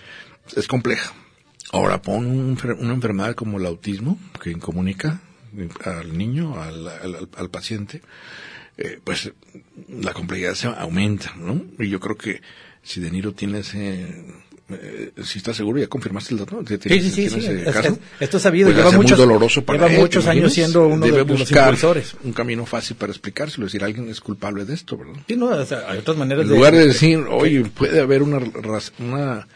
[0.55, 1.13] es compleja.
[1.71, 5.21] Ahora pon un una enfermedad como el autismo, que incomunica
[5.85, 8.01] al niño, al, al- al paciente,
[8.77, 9.31] eh, pues
[9.89, 11.61] la complejidad se aumenta, ¿no?
[11.79, 12.41] Y yo creo que
[12.83, 14.23] si De Niro tiene ese,
[14.69, 18.43] eh, si está seguro, ya confirmaste el dato, Sí, sí, sí, caso, es- esto es
[18.43, 21.23] sabido, pues lleva muchos- doloroso para lleva él, ¿te muchos años siendo uno de- Debe
[21.25, 22.15] de los impulsores.
[22.23, 25.15] un camino fácil para explicárselo, decir, alguien es culpable de esto, ¿verdad?
[25.27, 28.39] Sí, no, o sea, hay otras maneras En lugar de decir, oye, puede haber una,
[28.99, 29.47] una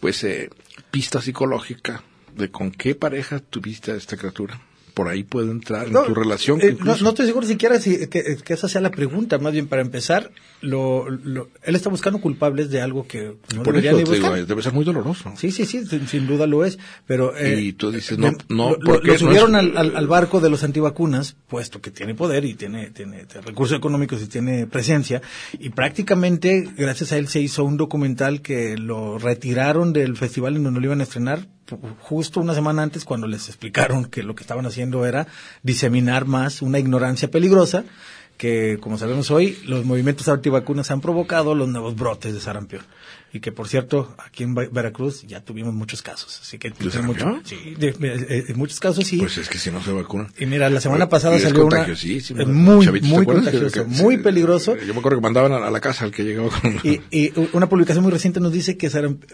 [0.00, 0.50] pues, eh,
[0.90, 2.02] pista psicológica
[2.36, 4.60] de con qué pareja tuviste a esta criatura.
[4.96, 6.58] Por ahí puede entrar en tu relación.
[6.62, 9.36] eh, no, no estoy seguro siquiera si, que, que esa sea la pregunta.
[9.36, 10.30] Más bien, para empezar,
[10.62, 14.26] lo, lo- él está buscando culpables de algo que no Por debería eso ni digo,
[14.28, 14.46] buscar.
[14.46, 15.30] debe ser muy doloroso.
[15.36, 16.78] Sí, sí, sí, sin, sin duda lo es.
[17.06, 19.76] Pero, eh, Y tú dices, no, eh, no, lo- ¿por lo, No subieron es- al,
[19.76, 24.22] al- al barco de los antivacunas, puesto que tiene poder y tiene, tiene recursos económicos
[24.22, 25.20] y tiene presencia.
[25.60, 30.64] Y prácticamente, gracias a él, se hizo un documental que lo retiraron del festival en
[30.64, 31.48] donde lo iban a estrenar
[32.00, 35.26] justo una semana antes cuando les explicaron que lo que estaban haciendo era
[35.62, 37.84] diseminar más una ignorancia peligrosa
[38.36, 42.82] que, como sabemos hoy, los movimientos antivacunas han provocado los nuevos brotes de sarampión.
[43.32, 46.38] Y que, por cierto, aquí en Ve- Veracruz ya tuvimos muchos casos.
[46.42, 47.40] Así que, ¿De sarampión?
[47.44, 49.16] sí, de- de- en muchos casos sí.
[49.16, 50.30] Pues es que si no se vacunan.
[50.38, 54.16] y mira, la semana pasada salió una eh, muy, Chavitos, ¿te muy contagioso, Que- muy
[54.16, 54.76] sí, peligroso.
[54.76, 56.78] Yo me acuerdo que mandaban a, a la casa al que llegaba con...
[56.84, 58.90] Y, y una publicación muy reciente nos dice que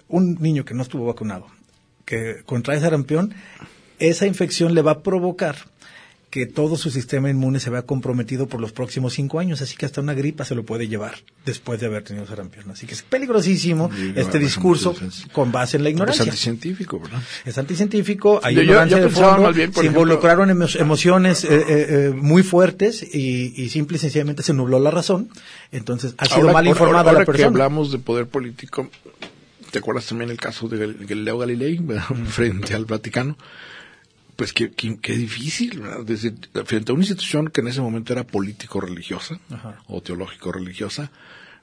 [0.09, 1.47] un niño que no estuvo vacunado,
[2.05, 3.35] que contrae sarampión,
[3.99, 5.57] esa infección le va a provocar
[6.31, 9.85] que todo su sistema inmune se vea comprometido por los próximos cinco años, así que
[9.85, 12.71] hasta una gripa se lo puede llevar después de haber tenido sarampión.
[12.71, 14.97] Así que es peligrosísimo Sí, este discurso
[15.33, 16.25] con base en la Es ignorancia.
[16.25, 17.21] anticientífico, ¿verdad?
[17.45, 20.81] Es anticientífico, hay Yo- ignorancia yo de fondo, más bien, por se ejemplo- involucraron emo-
[20.81, 25.29] emociones eh, eh, eh, muy fuertes y, y simple y sencillamente se nubló la razón.
[25.71, 27.49] Entonces ha sido Ahora- mal informada ahora la que persona.
[27.49, 28.89] hablamos de poder político,
[29.73, 31.81] ¿te acuerdas también el caso de Gal- Galileo Galilei
[32.27, 33.37] frente al Vaticano?
[34.37, 36.07] Pues qué, qué, qué difícil, ¿verdad?
[36.65, 39.39] Frente a una institución que en ese momento era político-religiosa
[39.89, 41.11] o teológico-religiosa,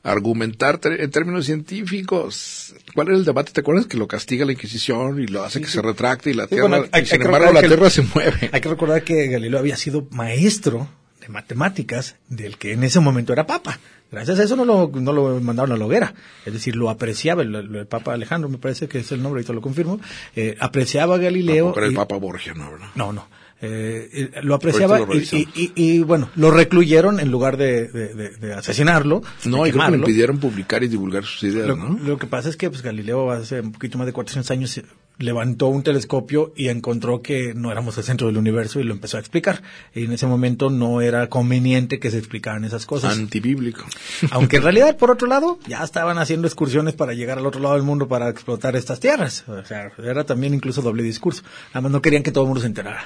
[0.03, 2.75] argumentar en términos científicos.
[2.93, 3.51] ¿Cuál era el debate?
[3.51, 6.43] ¿Te acuerdas que lo castiga la Inquisición y lo hace que se retracte y la
[6.43, 8.49] Sí, tierra, bueno, hay- y sin hay embargo la tierra se mueve?
[8.53, 10.89] Hay que recordar que Galileo había sido maestro
[11.21, 13.79] de matemáticas del que en ese momento era papa.
[14.11, 16.13] Gracias a eso no lo, no lo mandaron a la hoguera.
[16.45, 19.53] Es decir, lo apreciaba el, el Papa Alejandro, me parece que es el nombre, ahorita
[19.53, 19.99] lo confirmo.
[20.35, 21.73] Eh, apreciaba a Galileo.
[21.77, 22.71] Era el Papa Borgia, ¿no?
[22.71, 22.87] ¿verdad?
[22.95, 23.27] No, no.
[23.61, 25.45] Eh, eh, lo apreciaba lo y, revisamos.
[25.55, 29.21] y- y- y, bueno, lo recluyeron en lugar de, de- de- de asesinarlo.
[29.45, 31.99] No, y creo que le impidieron publicar y divulgar sus ideas, Lo, ¿no?
[31.99, 34.81] lo que pasa es que pues, Galileo hace un poquito más de 400 años
[35.19, 39.17] levantó un telescopio y encontró que no éramos el centro del universo y lo empezó
[39.17, 39.61] a explicar.
[39.93, 43.17] Y en ese momento no era conveniente que se explicaran esas cosas.
[43.17, 43.85] Antibíblico.
[44.31, 47.75] Aunque en realidad, por otro lado, ya estaban haciendo excursiones para llegar al otro lado
[47.75, 49.43] del mundo para explotar estas tierras.
[49.47, 51.43] O sea, era también incluso doble discurso.
[51.69, 53.05] Nada más no querían que todo el mundo se enterara.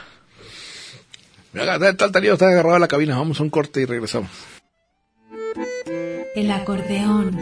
[1.97, 3.17] Tal Tarío está agarrado a la cabina.
[3.17, 4.30] Vamos a un corte y regresamos.
[6.36, 7.41] El acordeón.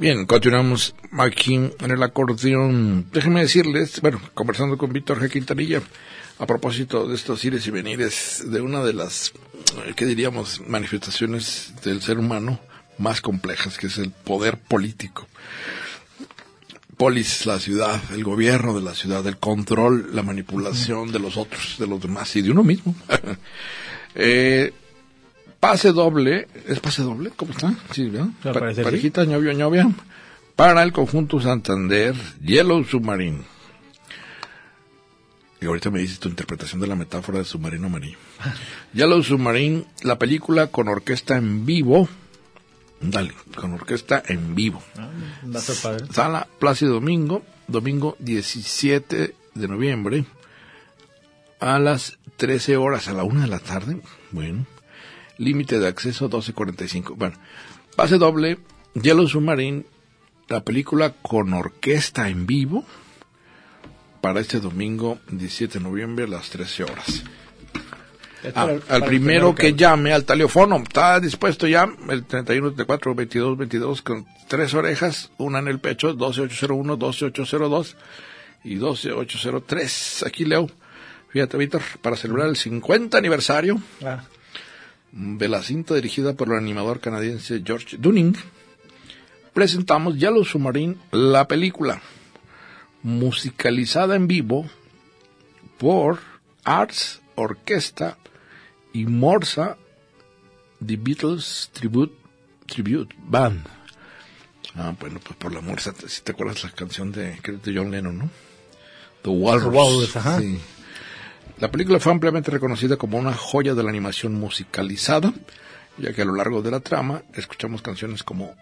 [0.00, 3.10] Bien, continuamos aquí en el acordeón.
[3.12, 5.30] Déjenme decirles, bueno, conversando con Víctor G.
[5.30, 5.82] Quintanilla,
[6.38, 9.34] a propósito de estos ires y venires, de una de las,
[9.84, 12.60] eh, ¿qué diríamos?, manifestaciones del ser humano
[12.96, 15.28] más complejas, que es el poder político.
[16.96, 21.76] Polis, la ciudad, el gobierno de la ciudad, el control, la manipulación de los otros,
[21.78, 22.94] de los demás y de uno mismo.
[24.14, 24.72] eh,
[25.60, 27.30] pase doble, ¿es pase doble?
[27.36, 27.74] ¿Cómo está?
[27.92, 28.10] Sí.
[28.16, 28.82] Al Pa- sí.
[28.82, 29.88] parejita, ñovio, ñovia.
[30.56, 33.44] Para el conjunto Santander, Yellow Submarine.
[35.60, 38.16] Y ahorita me dices tu interpretación de la metáfora de submarino amarillo.
[38.94, 42.08] Yellow Submarine, la película con orquesta en vivo.
[43.02, 44.82] Dale, con orquesta en vivo.
[44.98, 46.06] Va a ser padre.
[46.12, 50.24] Sala Plácido Domingo, domingo 17 de noviembre,
[51.60, 54.00] a las 13 horas, a la una de la tarde.
[54.32, 54.66] Bueno,
[55.40, 57.14] límite de acceso 12.45.
[57.16, 57.36] Bueno,
[57.96, 58.58] pase doble,
[58.94, 59.84] Yellow Submarine,
[60.48, 62.84] la película con orquesta en vivo,
[64.20, 67.24] para este domingo 17 de noviembre a las 13 horas.
[68.54, 74.02] Ah, al primero que llame al teléfono, está dispuesto ya, el 31 34 22 22
[74.02, 77.96] con tres orejas, una en el pecho, 12801, 12802
[78.64, 80.24] y 12803.
[80.26, 80.70] Aquí leo,
[81.28, 84.22] fíjate Víctor, para celebrar el 50 aniversario Ah,
[85.12, 88.36] de la cinta dirigida por el animador canadiense George Dunning,
[89.52, 92.00] presentamos Yellow Submarine, la película,
[93.02, 94.68] musicalizada en vivo
[95.78, 96.20] por
[96.64, 98.18] Arts Orquesta
[98.92, 99.76] y Morsa
[100.84, 102.14] The Beatles Tribute,
[102.66, 103.66] Tribute Band.
[104.76, 108.30] Ah, bueno, pues por la Morsa, si te acuerdas la canción de, John Lennon, ¿no?
[109.22, 109.64] The Walrus.
[109.64, 110.38] The Walrus, ajá.
[110.38, 110.60] Sí.
[111.60, 115.32] La película fue ampliamente reconocida como una joya de la animación musicalizada,
[115.98, 118.54] ya que a lo largo de la trama escuchamos canciones como,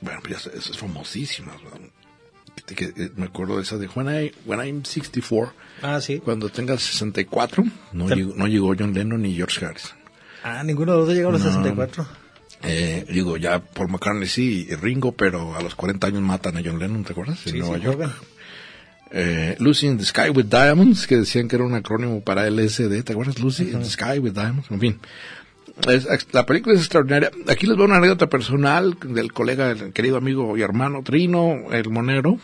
[0.00, 1.80] bueno, pues esas famosísimas, ¿verdad?
[2.66, 6.20] Que- que- que me acuerdo de esa de When, I, When I'm 64, ah, sí.
[6.20, 9.96] cuando tengas 64, no, Te- llegó, no llegó John Lennon ni George Harrison.
[10.44, 11.48] Ah, ninguno de los dos llegó a los No.
[11.50, 12.06] 64.
[12.62, 16.62] Eh, digo, ya Paul McCartney sí y Ringo, pero a los 40 años matan a
[16.64, 17.44] John Lennon, ¿te acuerdas?
[17.46, 18.12] En Sí, Nueva sí, York.
[19.16, 23.04] Eh, Lucy in the Sky with Diamonds, que decían que era un acrónimo para LSD,
[23.04, 23.38] ¿te acuerdas?
[23.38, 25.00] Lucy in the Sky with Diamonds, en fin.
[25.88, 27.30] Es- la película es extraordinaria.
[27.48, 31.90] Aquí les doy una anécdota personal del colega, el querido amigo y hermano Trino, el
[31.90, 32.38] monero.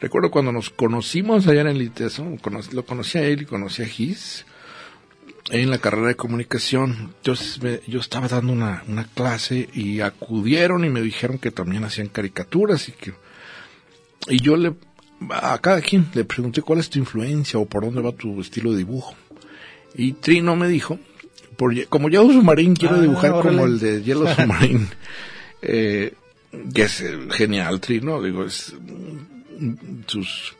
[0.00, 2.36] Recuerdo cuando nos conocimos allá en el ITESO,
[2.72, 4.46] lo conocí a él y conocí a Gis
[5.50, 7.12] en la carrera de comunicación.
[7.16, 11.82] Entonces me- yo estaba dando una, una clase y acudieron y me dijeron que también
[11.84, 13.12] hacían caricaturas y que
[14.28, 14.74] y yo le
[15.30, 18.72] a cada quien le pregunté cuál es tu influencia o por dónde va tu estilo
[18.72, 19.14] de dibujo.
[19.94, 20.98] Y Trino me dijo,
[21.56, 24.86] por, como Yellow Submarine quiero Ah, dibujar como el de Yellow Submarine.
[25.62, 26.14] eh,
[26.74, 28.72] que es eh, genial, Trino, digo, es
[29.58, 30.54] mm, sus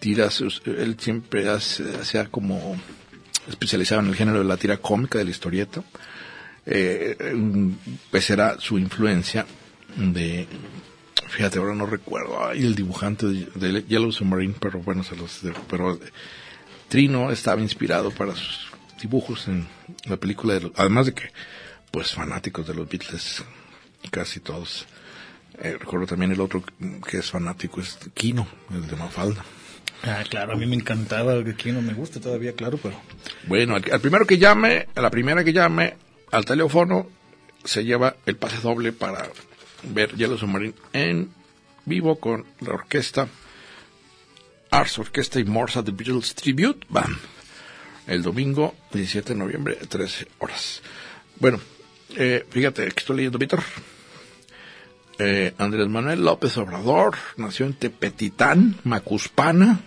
[0.00, 2.76] tiras, sus- él siempre hace, hacía como
[3.48, 5.82] especializado en el género de la tira cómica, de la historieta.
[6.66, 7.16] Eh,
[8.10, 9.46] pues era su influencia
[9.96, 10.46] de
[11.28, 12.44] Fíjate, ahora no recuerdo.
[12.46, 15.40] Ay, el dibujante de, de Yellow Submarine, pero bueno, se los.
[15.68, 15.98] pero eh,
[16.88, 19.66] Trino estaba inspirado para sus dibujos en
[20.06, 20.54] la película.
[20.54, 21.30] De, los- además de que,
[21.90, 23.44] pues, fanáticos de los Beatles,
[24.10, 24.86] casi todos.
[25.60, 26.62] Eh, recuerdo también el otro
[27.08, 29.44] que es fanático, es Kino, el de Mafalda.
[30.04, 32.94] Ah, claro, a mí me encantaba el que aquí no me gusta todavía, claro, pero...
[33.48, 35.96] Bueno, al, al primero que llame, a la primera que llame
[36.30, 37.08] al teléfono,
[37.64, 39.28] se lleva el pase doble para
[39.82, 41.30] ver Yellow Submarine en
[41.84, 43.28] vivo con la orquesta
[44.70, 47.16] Ars Orquesta y Morsa The Beatles Tribute Band.
[48.06, 50.82] El domingo 17 de noviembre, 13 horas.
[51.36, 51.60] Bueno,
[52.16, 53.62] eh, fíjate, que estoy leyendo, Víctor.
[55.18, 59.80] Eh, Andrés Manuel López Obrador nació en Tepetitán, Macuspana,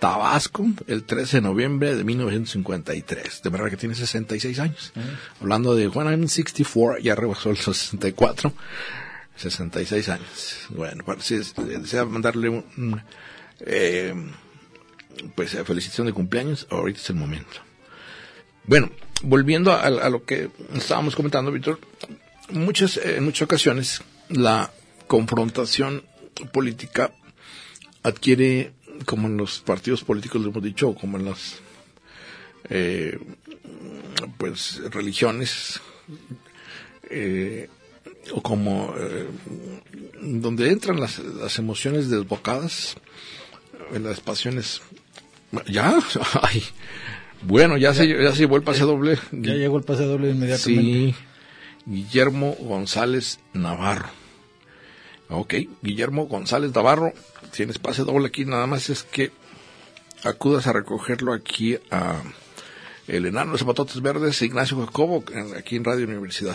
[0.00, 3.42] Tabasco, el 13 de noviembre de 1953.
[3.42, 4.92] De verdad que tiene 66 años.
[5.40, 8.52] Hablando de When I'm 64, ya rebasó los 64.
[9.36, 10.66] 66 años.
[10.70, 13.02] Bueno, si es- desea mandarle un,
[13.60, 14.14] eh,
[15.34, 17.60] pues eh, felicitación de cumpleaños, ahorita es el momento.
[18.64, 18.90] Bueno,
[19.22, 21.78] volviendo a, a lo que estábamos comentando, Víctor,
[22.50, 24.70] muchas, eh, en muchas ocasiones la
[25.06, 26.04] confrontación
[26.52, 27.12] política
[28.02, 28.72] adquiere,
[29.04, 31.56] como en los partidos políticos lo hemos dicho, como en las
[32.70, 33.18] eh,
[34.38, 35.80] pues religiones,
[37.10, 37.68] eh,
[38.34, 39.26] o como eh,
[40.20, 42.96] donde entran las, las emociones desbocadas,
[43.92, 44.80] eh, las pasiones.
[45.68, 45.98] ¿Ya?
[46.42, 46.62] Ay.
[47.42, 49.18] Bueno, ya se, ya se llevó el pase doble.
[49.32, 50.82] Ya llegó el pase doble inmediatamente.
[50.82, 51.14] Sí,
[51.86, 54.08] Guillermo González Navarro.
[55.28, 57.12] Ok, Guillermo González Navarro,
[57.56, 59.32] tienes pase doble aquí, nada más es que
[60.24, 62.22] acudas a recogerlo aquí a
[63.08, 66.54] el enano de Zapatotes Verdes, Ignacio Jacobo, en- aquí en Radio Universidad.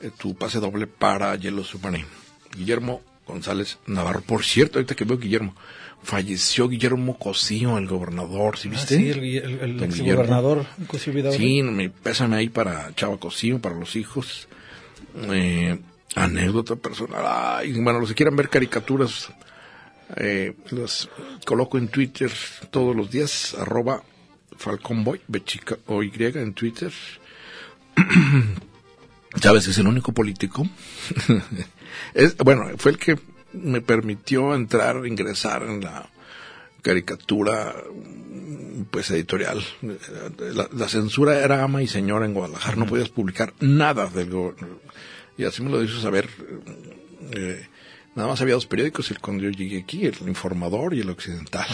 [0.00, 2.06] Eh, tu pase doble para Yellow Submarine.
[2.56, 4.22] Guillermo González Navarro.
[4.22, 5.54] Por cierto, ahorita que veo Guillermo,
[6.02, 8.96] falleció Guillermo Cosío, el gobernador, ¿sí Ah, viste?
[8.96, 11.36] sí, el, el, ex gobernador Cosío Vidaurre.
[11.36, 14.48] Sí, me pésame ahí para Chava Cosío, para los hijos.
[15.32, 15.78] Eh,
[16.14, 17.22] anécdota personal.
[17.26, 19.30] Ay, bueno, los que quieran ver caricaturas,
[20.16, 21.08] eh, los
[21.44, 22.30] coloco en Twitter
[22.70, 24.02] todos los días, arroba
[24.56, 26.92] falconboy, bechica o y en Twitter.
[29.40, 30.66] Sabes, es el único político.
[32.14, 33.18] es, bueno, fue el que
[33.52, 36.08] me permitió entrar, ingresar en la
[36.82, 37.74] caricatura
[38.90, 39.62] pues editorial.
[40.38, 44.78] La, la censura era ama y señora en Guadalajara, no podías publicar nada del gobierno.
[45.36, 46.28] Y así me lo hizo saber.
[47.32, 47.66] eh,
[48.14, 51.66] nada más había dos periódicos, el cuando yo llegué aquí, el Informador y el Occidental.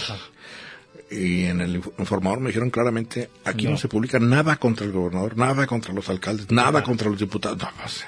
[1.11, 4.92] Y en el Inf- Informador me dijeron claramente, aquí no, se publica nada contra el
[4.92, 7.59] gobernador, nada contra los alcaldes, nada contra los diputados.
[7.59, 8.05] No, pues,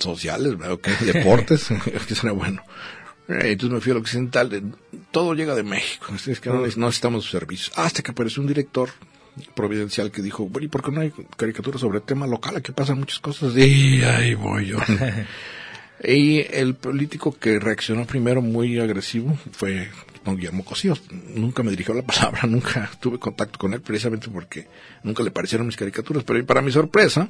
[0.00, 0.72] sociales, ¿verdad?
[0.72, 1.68] Ok, deportes,
[2.08, 2.62] que será bueno.
[3.28, 4.62] Eh, Entonces me fui al occidental, de-
[5.10, 7.72] todo llega de México, así es que no, neces- no necesitamos sus servicios.
[7.76, 8.90] Hasta que apareció un director
[9.54, 12.56] providencial que dijo, bueno, ¿y por qué no hay caricaturas sobre tema local?
[12.56, 13.56] Aquí pasan muchas cosas.
[13.56, 14.78] Y ahí voy yo.
[16.04, 19.90] y el político que reaccionó primero muy agresivo fue
[20.24, 20.96] don Guillermo Cosío.
[21.34, 24.66] Nunca me dirigió la palabra, nunca tuve contacto con él, precisamente porque
[25.02, 26.24] nunca le parecieron mis caricaturas.
[26.24, 27.28] Pero para mi sorpresa,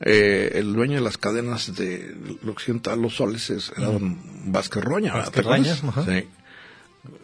[0.00, 4.18] eh, el dueño de las cadenas de lo occidental, Los Soles, es, era don
[4.52, 5.14] Vázquez Roña.
[5.14, 5.32] ¿verdad?
[5.32, 5.82] ¿Te Vázquez?
[5.82, 6.28] Roña, Sí.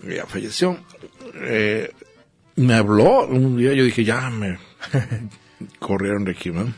[0.09, 0.79] Ya falleció.
[1.35, 1.91] Eh,
[2.57, 4.59] me habló un día, yo dije, ya me
[5.79, 6.73] corrieron de aquí, ¿no?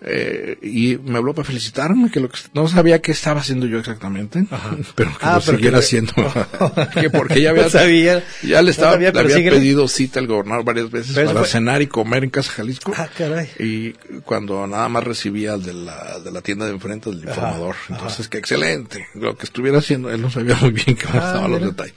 [0.00, 3.80] Eh, y me habló para felicitarme, que, lo que no sabía qué estaba haciendo yo
[3.80, 4.46] exactamente,
[4.94, 6.12] pero que Ah, lo pero siguiera que- haciendo.
[6.94, 8.24] que porque ya había, No sabía.
[8.44, 11.40] ya le No estaba, sabía, le había pedido cita al gobernador varias veces Pero para
[11.40, 12.92] fue- cenar y comer en Casa Jalisco.
[12.96, 13.48] Ah, caray.
[13.58, 13.92] Y
[14.24, 17.74] cuando nada más recibía al de la, de la tienda de enfrente del informador.
[17.88, 19.08] Entonces, que excelente.
[19.14, 21.94] Lo que estuviera haciendo, él no sabía muy bien cómo Ah, estaban los detalles.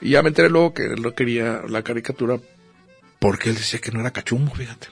[0.00, 2.38] Y ya me enteré luego que él no quería la caricatura
[3.20, 4.88] porque él decía que no era cachumbo, fíjate.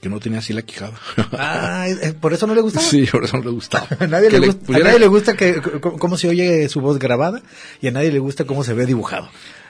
[0.00, 0.92] Que no tenía así la quijada.
[1.32, 1.86] Ah,
[2.20, 2.84] por eso no le gustaba.
[2.86, 3.86] sí, por eso no le gustaba.
[3.98, 6.80] A nadie, le le gusta, a pudiera- nadie le gusta que, cómo se oye su
[6.80, 7.40] voz grabada
[7.80, 9.28] y a nadie le gusta cómo se ve dibujado.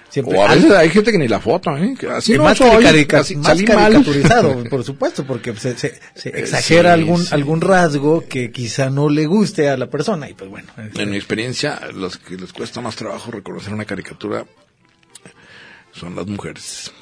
[0.09, 1.95] Siempre O a veces hay gente que ni la foto, ¿eh?
[2.11, 3.93] Así no más, soy, carica- así más salí mal.
[3.93, 7.29] caricaturizado, por supuesto, porque se, se- se Eh, exagera sí, algún sí.
[7.35, 10.69] algún rasgo que quizá no le guste a la persona y pues bueno.
[10.77, 14.45] En mi experiencia, los que les cuesta más trabajo reconocer una caricatura
[15.93, 16.93] son las mujeres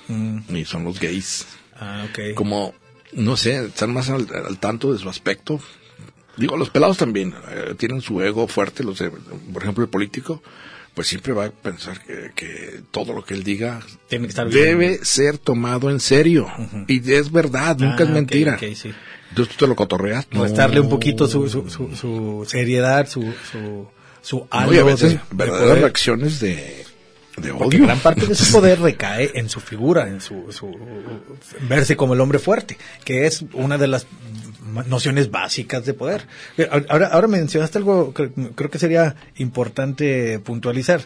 [0.49, 1.47] y son los gays.
[1.77, 2.35] ah, ok.
[2.35, 2.75] Como,
[3.15, 5.61] no sé, están más al, al tanto de su aspecto.
[6.37, 8.83] Digo, los pelados también eh, tienen su ego fuerte.
[8.83, 10.43] Los de- por ejemplo, el político,
[10.95, 14.49] pues siempre va a pensar que, que todo lo que él diga Tiene que estar
[14.49, 14.65] bien.
[14.65, 16.49] debe ser tomado en serio.
[16.89, 18.59] Y es verdad, nunca Ah, es ok, mentira.
[18.59, 18.93] sí.
[19.31, 20.27] Entonces tú te lo cotorreas.
[20.31, 23.89] Restarle un poquito su, su, su, su seriedad, su, su,
[24.23, 25.83] su No, algo y a veces de- de verdaderas poder.
[25.83, 26.85] reacciones de,
[27.37, 27.87] de Porque odio.
[27.87, 30.74] gran parte de su poder recae en su figura, en su, su
[31.68, 34.07] verse como el hombre fuerte, que es una de las
[34.87, 36.26] nociones básicas de poder.
[36.89, 41.03] Ahora, ahora mencionaste algo que creo que sería importante puntualizar.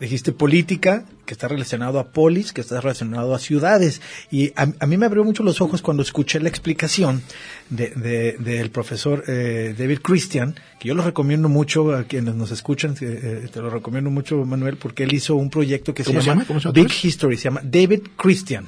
[0.00, 4.00] Dijiste política, que está relacionado a polis, que está relacionado a ciudades.
[4.30, 7.22] Y a, a mí me abrió mucho los ojos cuando escuché la explicación
[7.70, 12.50] de- de- del profesor eh, David Christian, que yo lo recomiendo mucho a quienes nos
[12.50, 16.10] escuchan, eh, eh, te lo recomiendo mucho, Manuel, porque él hizo un proyecto que se
[16.10, 16.46] ¿Cómo se llama, llama?
[16.48, 16.92] ¿Cómo se llama Big?
[17.04, 18.66] History, se llama David Christian.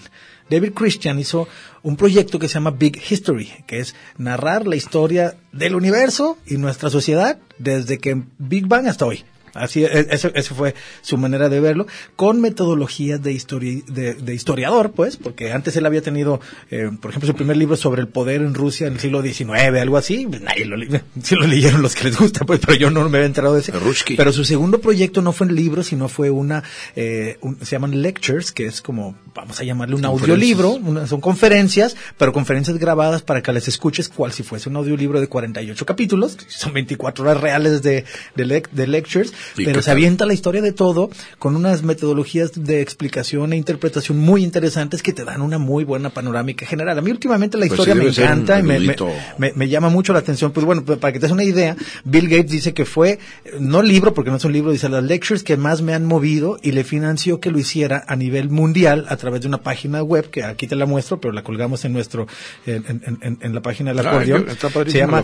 [0.48, 1.48] David Christian hizo
[1.82, 6.56] un proyecto que se llama Big History, que es narrar la historia del universo y
[6.56, 9.24] nuestra sociedad desde que Big Bang hasta hoy.
[9.58, 11.86] Así, e- eso, eso fue su manera de verlo,
[12.16, 16.40] con metodologías de, histori- de, de historiador, pues, porque antes él había tenido,
[16.70, 19.50] eh, por ejemplo, su primer libro sobre el poder en Rusia en el siglo XIX,
[19.80, 20.76] algo así, pues, nadie lo,
[21.22, 23.60] sí lo leyeron los que les gusta, pues, pero yo no me había enterado de
[23.60, 23.72] ese.
[23.72, 24.16] Rushki.
[24.16, 26.62] Pero su segundo proyecto no fue un libro, sino fue una,
[26.94, 31.20] eh, un- se llaman lectures, que es como, vamos a llamarle un audiolibro, una- son
[31.20, 35.86] conferencias, pero conferencias grabadas para que las escuches cual si fuese un audiolibro de 48
[35.86, 38.04] capítulos, son 24 horas reales de,
[38.34, 39.96] de, de lectures, ¿Y pero se tal?
[39.96, 45.12] avienta la historia de todo con unas metodologías de explicación e interpretación muy interesantes que
[45.12, 46.98] te dan una muy buena panorámica general.
[46.98, 49.08] A mí últimamente la Pues historia sí, me encanta y me, me, erudito.
[49.38, 50.52] me- me llama mucho la atención.
[50.52, 53.18] Pues bueno, para que te des una idea, Bill Gates dice que fue,
[53.58, 56.58] no libro, porque no es un libro, dice las lectures que más me han movido
[56.62, 60.30] y le financió que lo hiciera a nivel mundial a través de una página web,
[60.30, 62.26] que aquí te la muestro, pero la colgamos en nuestro,
[62.66, 64.44] en, en- en- en la página del Ah, acordeón.
[64.44, 65.22] padrísima Se llama.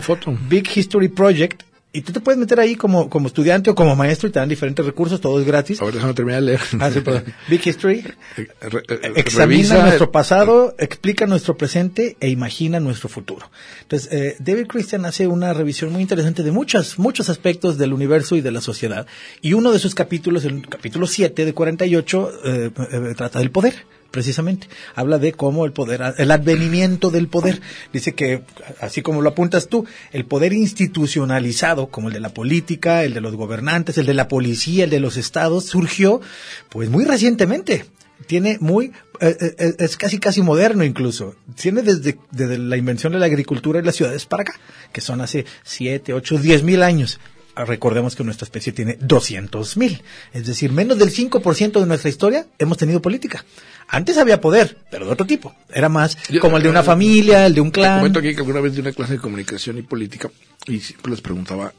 [0.49, 1.63] Big History Project.
[1.95, 4.49] Y tú te puedes meter ahí como, como estudiante o como maestro y te dan
[4.49, 5.79] diferentes recursos, todo es gratis.
[5.79, 6.59] A ver, déjame terminar de leer.
[6.79, 7.23] Ah, sí, perdón.
[7.47, 8.03] Big History
[8.35, 13.51] Eh, re- eh, examina revisa nuestro pasado, explica nuestro presente e imagina nuestro futuro.
[13.83, 18.35] Entonces, eh, David Christian hace una revisión muy interesante de muchas, muchos aspectos del universo
[18.35, 19.05] y de la sociedad.
[19.43, 23.85] Y uno de sus capítulos, el capítulo 7 de 48, eh, eh, trata del poder.
[24.13, 27.61] Precisamente, habla de cómo el poder, el advenimiento del poder.
[27.91, 28.43] Dice que,
[28.79, 33.21] así como lo apuntas tú, el poder institucionalizado, como el de la política, el de
[33.21, 36.21] los gobernantes, el de la policía, el de los estados, surgió,
[36.69, 37.87] pues muy recientemente.
[38.27, 41.35] Tiene muy eh, eh, es casi casi moderno incluso.
[41.59, 44.53] Tiene desde, desde la invención de la agricultura y las ciudades para acá
[44.91, 47.19] que son hace siete, ocho, diez mil años
[47.55, 50.01] recordemos que nuestra especie tiene 200 mil
[50.33, 53.45] es decir menos del 5% de nuestra historia hemos tenido política
[53.87, 57.45] antes había poder pero de otro tipo era más Yo- como el de una familia
[57.45, 59.77] el de un Te clan comento aquí que alguna vez di una clase de comunicación
[59.77, 60.31] y política
[60.67, 61.73] y siempre les preguntaba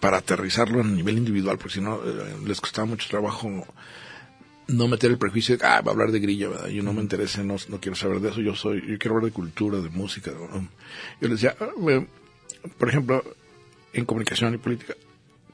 [0.00, 3.50] para aterrizarlo a nivel individual, porque si no eh, les costaba mucho trabajo
[4.68, 6.68] no meter el prejuicio de, ah, va a hablar de grillo, ¿verdad?
[6.68, 9.26] yo no me interesa, no, no quiero saber de eso, yo soy, yo quiero hablar
[9.26, 10.30] de cultura, de música.
[10.30, 10.62] ¿no?
[11.20, 11.66] Yo les decía, ah,
[12.78, 13.22] por ejemplo,
[13.92, 14.94] en comunicación y política,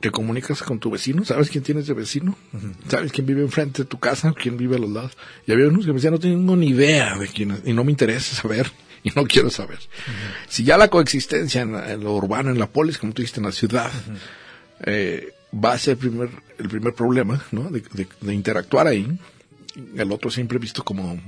[0.00, 2.36] te comunicas con tu vecino, ¿sabes quién tienes de vecino?
[2.88, 4.32] ¿Sabes quién vive enfrente de tu casa?
[4.40, 5.12] ¿Quién vive a los lados?
[5.46, 7.82] Y había unos que me decían, no tengo ni idea de quién es, y no
[7.84, 8.70] me interesa saber,
[9.02, 9.78] y no quiero saber.
[10.48, 13.40] Si ya la coexistencia en, la- en lo urbano, en la polis, como tú dijiste,
[13.40, 13.90] en la ciudad,
[14.86, 17.70] eh, va a ser el primer, el primer problema, ¿no?
[17.70, 19.18] De, de- de interactuar ahí.
[19.96, 21.20] El otro siempre visto como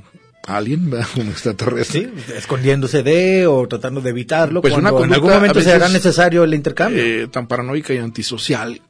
[0.46, 0.90] alien.
[1.14, 2.10] Como extraterrestre.
[2.26, 6.44] Sí, escondiéndose de o tratando de evitarlo Pues cuando una en algún momento será necesario
[6.44, 8.80] el intercambio eh, tan paranoica y antisocial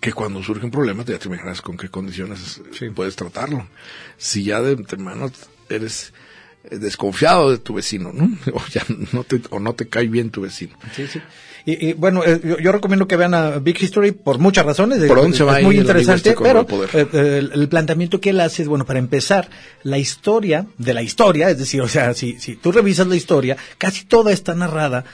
[0.00, 2.88] que cuando surge un problema ya te imaginas con qué condiciones Sí.
[2.90, 3.66] puedes tratarlo.
[4.16, 5.30] Si ya de antemano
[5.68, 6.12] eres
[6.70, 8.30] eh, desconfiado de tu vecino, ¿no?
[8.54, 8.82] O ya
[9.12, 10.74] no te, o no te cae bien tu vecino.
[10.96, 11.20] Sí, sí.
[11.66, 15.02] Y, y, bueno, eh, yo, yo recomiendo que vean a Big History por muchas razones.
[15.04, 17.68] ¿Por dónde es, se va a es muy interesante, este pero eh, eh, el, el
[17.68, 19.48] planteamiento que él hace es, bueno, para empezar,
[19.82, 23.56] la historia de la historia, es decir, o sea, si, si tú revisas la historia,
[23.78, 25.04] casi toda está narrada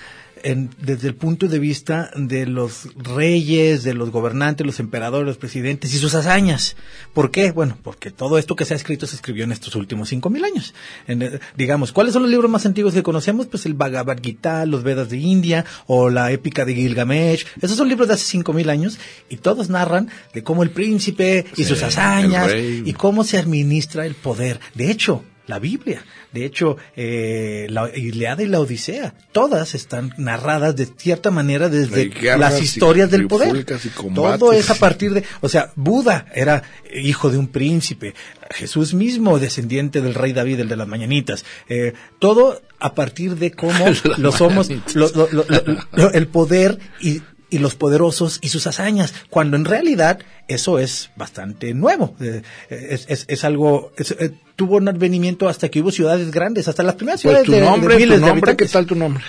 [0.43, 5.37] en- desde el punto de vista de los reyes, de los gobernantes, los emperadores, los
[5.37, 6.77] presidentes y sus hazañas.
[7.13, 7.51] ¿Por qué?
[7.53, 10.45] Bueno, porque todo esto que se ha escrito se escribió en estos últimos cinco mil
[10.45, 10.75] años.
[11.07, 13.47] En, eh, digamos, ¿cuáles son los libros más antiguos que conocemos?
[13.47, 17.47] Pues el Bhagavad Gita, los Vedas de India o la épica de Gilgamesh.
[17.61, 21.45] Esos son libros de hace cinco mil años y todos narran de cómo el príncipe
[21.57, 22.51] y Sí, sus hazañas
[22.85, 24.61] y cómo se administra el poder.
[24.75, 30.75] De hecho, la Biblia, de hecho, eh, la Iliada y la Odisea, todas están narradas
[30.77, 32.05] de cierta manera desde
[32.39, 33.49] las y historias del poder.
[34.39, 36.63] Todo es a partir de, o sea, Buda era
[36.95, 38.15] hijo de un príncipe,
[38.51, 43.51] Jesús mismo descendiente del rey David, el de las mañanitas, eh, todo a partir de
[43.53, 43.85] cómo
[44.33, 45.29] somos, lo- lo-
[45.93, 47.21] lo- el poder y
[47.51, 52.15] y los poderosos y sus hazañas, cuando en realidad eso es bastante nuevo.
[52.21, 56.69] Eh, es, es, es algo, es, eh, tuvo un advenimiento hasta que hubo ciudades grandes,
[56.69, 58.87] hasta las primeras Pues ciudades tu de, de nombre, miles tu de nombre, ¿qué tal
[58.87, 59.23] tu nombre?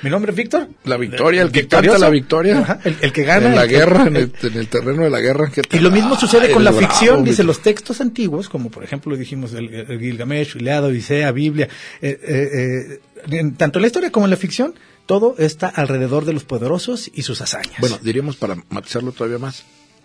[0.00, 0.68] Mi nombre es Víctor.
[0.84, 1.94] La victoria, el que Victorioso.
[1.94, 2.58] canta la victoria.
[2.60, 3.48] Ajá, el, el que gana.
[3.48, 5.50] En la el guerra, en el- el, en el terreno de la guerra.
[5.52, 8.70] ¿qué y lo mismo sucede Ay, con la bravo, ficción, dice los textos antiguos, como
[8.70, 11.68] por ejemplo dijimos el, el Gilgamesh, Iliada, Odisea, Biblia,
[12.00, 14.72] eh, eh, eh, en- tanto en la historia como en la ficción,
[15.08, 17.74] todo está alrededor de los poderosos y sus hazañas.
[17.80, 19.64] Bueno, diríamos para matizarlo todavía más,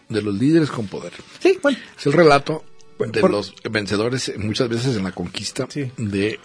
[0.09, 1.11] de los líderes con poder.
[1.39, 2.63] sí, bueno, Es el relato
[2.99, 5.91] de Por- los vencedores muchas veces en la conquista Sí.
[5.97, 6.39] de...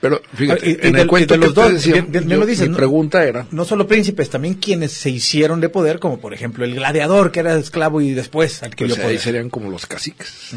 [0.00, 2.36] Pero fíjate, Ah, y- y en de- el cuento de los dos, bien- bien- yo-
[2.36, 6.20] lo dicen, mi pregunta era, no solo príncipes, también quienes se hicieron de poder, como
[6.20, 9.20] por ejemplo el gladiador que era esclavo y después adquirió pues ahí poder.
[9.20, 10.50] serían como los caciques.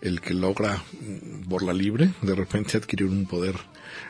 [0.00, 3.56] El que logra mm, por la libre, de repente adquirir un poder.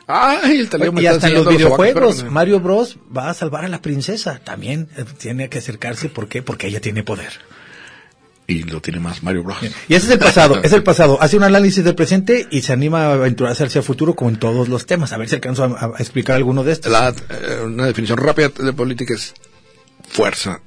[0.07, 4.39] Y hasta en los videojuegos, Mario Bros va a salvar a la princesa.
[4.43, 6.09] También eh, tiene que acercarse.
[6.09, 6.43] ¿Por qué?
[6.43, 7.33] Porque ella tiene poder.
[8.47, 9.57] Y lo tiene más Mario Bros.
[9.89, 11.17] Y ese es el pasado, es el pasado.
[11.19, 14.37] Hace un análisis del presente y se anima a aventurarse hacia el futuro como en
[14.37, 15.11] todos los temas.
[15.11, 16.91] A ver si alcanzo a, a explicar alguno de estos.
[16.91, 19.33] La, eh, una definición rápida de política es
[20.07, 20.61] fuerza,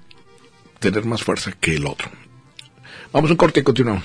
[0.80, 2.10] tener más fuerza que el otro.
[3.12, 4.04] Vamos a un corte y continuamos.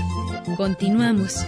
[0.57, 1.45] Continuamos.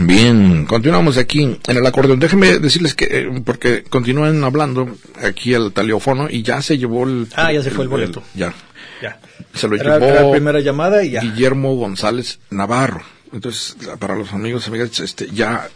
[0.00, 2.18] Bien, continuamos aquí en el acordeón.
[2.18, 4.88] Déjenme decirles que, eh, porque continúan hablando
[5.22, 7.28] aquí el taleófono y ya se llevó el...
[7.34, 8.22] Ah, ya se fue el boleto.
[8.34, 8.52] ya.
[9.00, 9.18] Ya.
[9.54, 11.20] Se lo Era, llevó era la primera llamada y ya.
[11.20, 13.02] Guillermo González Navarro.
[13.32, 15.68] Entonces, para los amigos y amigas, este, ya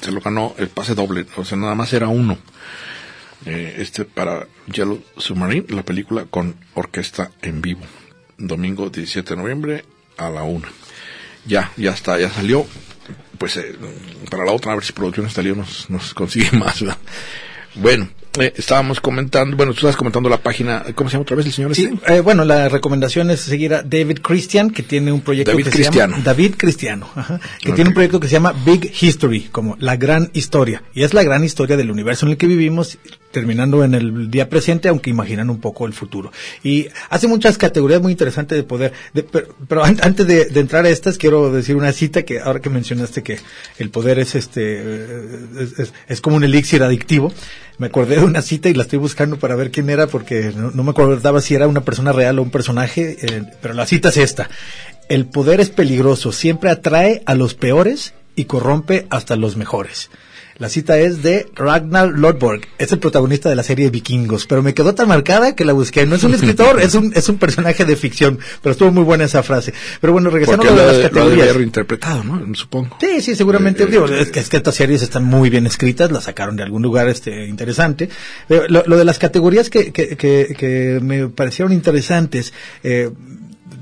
[0.00, 1.26] se lo ganó el pase doble.
[1.36, 2.38] O sea, nada más era uno.
[3.46, 7.82] Eh, este para Yellow Submarine, la película con orquesta en vivo.
[8.38, 9.84] Domingo 17 de noviembre
[10.16, 10.68] a la una.
[11.46, 12.66] Ya, ya está, ya salió.
[13.38, 13.76] Pues eh,
[14.30, 16.80] para la otra, a ver si Producciones Talío nos, nos consigue más.
[16.80, 16.98] ¿verdad?
[17.74, 18.08] Bueno,
[18.40, 21.52] eh, estábamos comentando, bueno, tú estabas comentando la página, ¿cómo se llama otra vez el
[21.52, 21.74] señor?
[21.74, 22.16] Sí, este?
[22.16, 25.70] eh, bueno, la recomendación es seguir a David Christian, que tiene un proyecto David que
[25.70, 26.12] Cristiano.
[26.14, 29.76] se llama David Cristiano, ajá, que tiene un proyecto que se llama Big History, como
[29.78, 32.98] la gran historia, y es la gran historia del universo en el que vivimos,
[33.30, 36.30] terminando en el día presente, aunque imaginan un poco el futuro.
[36.62, 40.60] Y hace muchas categorías muy interesantes de poder, de- pero, pero an- antes de, de
[40.60, 43.38] entrar a estas, quiero decir una cita que ahora que mencionaste que
[43.78, 47.32] el poder es este, eh, es, es- es como un elixir adictivo.
[47.76, 50.84] Me acordé una cita y la estoy buscando para ver quién era porque no, no
[50.84, 54.16] me acordaba si era una persona real o un personaje, eh, pero la cita es
[54.16, 54.48] esta.
[55.08, 60.10] El poder es peligroso, siempre atrae a los peores y corrompe hasta los mejores.
[60.58, 62.66] La cita es de Ragnar Lodbrok.
[62.78, 66.06] Es el protagonista de la serie Vikingos, pero me quedó tan marcada que la busqué.
[66.06, 69.24] No es un escritor, es un, es un personaje de ficción, pero estuvo muy buena
[69.24, 69.74] esa frase.
[70.00, 71.40] Pero bueno, regresando a lo lo, de las lo categorías.
[71.40, 72.54] había reinterpretado, ¿no?
[72.54, 72.96] Supongo.
[73.00, 73.82] Sí, sí, seguramente.
[73.82, 76.54] Eh, digo, eh, es, que, es que estas series están muy bien escritas, las sacaron
[76.54, 78.08] de algún lugar este interesante.
[78.48, 82.52] Lo, lo de las categorías que, que, que, que me parecieron interesantes,
[82.84, 83.10] eh,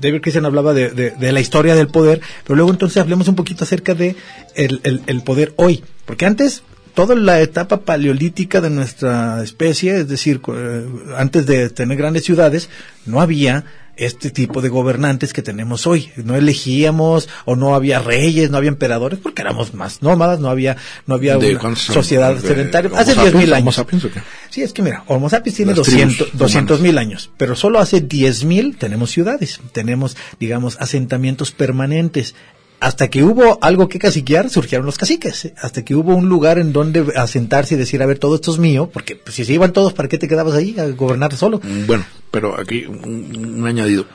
[0.03, 3.63] David Christian hablaba de, de- la historia del poder, pero luego entonces hablemos un poquito
[3.63, 4.15] acerca de
[4.55, 5.83] el, poder hoy.
[6.05, 6.61] Porque antes,
[6.93, 10.85] toda la etapa paleolítica de nuestra especie, es decir, eh,
[11.17, 12.69] antes de tener grandes ciudades,
[13.05, 13.63] no había
[13.95, 16.11] este tipo de gobernantes que tenemos hoy.
[16.15, 20.77] No elegíamos o no había reyes, no había emperadores, porque éramos más nómadas, no había,
[21.05, 22.89] no había ¿De una sociedad ¿De sedentaria.
[22.91, 23.35] Homo Hace sapiens?
[23.35, 23.75] 10.000 ¿Homo años.
[23.75, 24.21] sapiens o qué?
[24.49, 27.79] Sí, es que mira, Homo sapiens tiene Las 200 tribus 200 mil años, pero solo
[27.79, 32.35] hace 10 mil tenemos ciudades, tenemos, digamos, asentamientos permanentes.
[32.83, 35.53] Hasta que hubo algo que caciquear, surgieron los caciques.
[35.61, 38.57] Hasta que hubo un lugar en donde asentarse y decir, a ver, todo esto es
[38.59, 41.61] mío, porque pues, si se iban todos, ¿para qué te quedabas ahí a gobernar solo?
[41.63, 44.05] Mm, Bueno, pero aquí un, un añadido.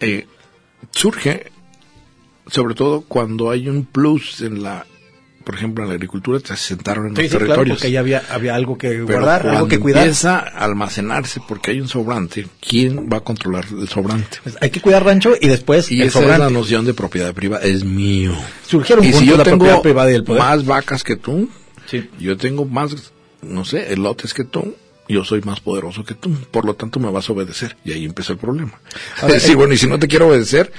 [0.00, 0.26] Eh,
[0.90, 1.50] surge,
[2.46, 4.84] sobre todo cuando hay un plus en la,
[5.44, 7.78] por ejemplo, en la agricultura, se asentaron en Sí, los sí, claro, territorios.
[7.78, 10.02] porque ya había, había algo que Pero guardar, algo que cuidar.
[10.02, 14.38] empieza a almacenarse porque hay un sobrante, ¿quién va a controlar el sobrante?
[14.42, 16.44] Pues hay que cuidar rancho y después Y el esa es sobrante.
[16.44, 18.32] la noción de propiedad privada, es mío.
[18.66, 20.42] Surgieron Y si yo la tengo privada y el poder.
[20.42, 21.48] más vacas que tú,
[21.86, 22.08] Sí.
[22.20, 22.94] yo tengo más,
[23.42, 24.76] no sé, elotes que tú,
[25.08, 27.76] yo soy más poderoso que tú, por lo tanto me vas a obedecer.
[27.84, 28.78] Y ahí empieza el problema.
[29.20, 30.70] Ahora, Es decir, eh, bueno, y si no te quiero obedecer,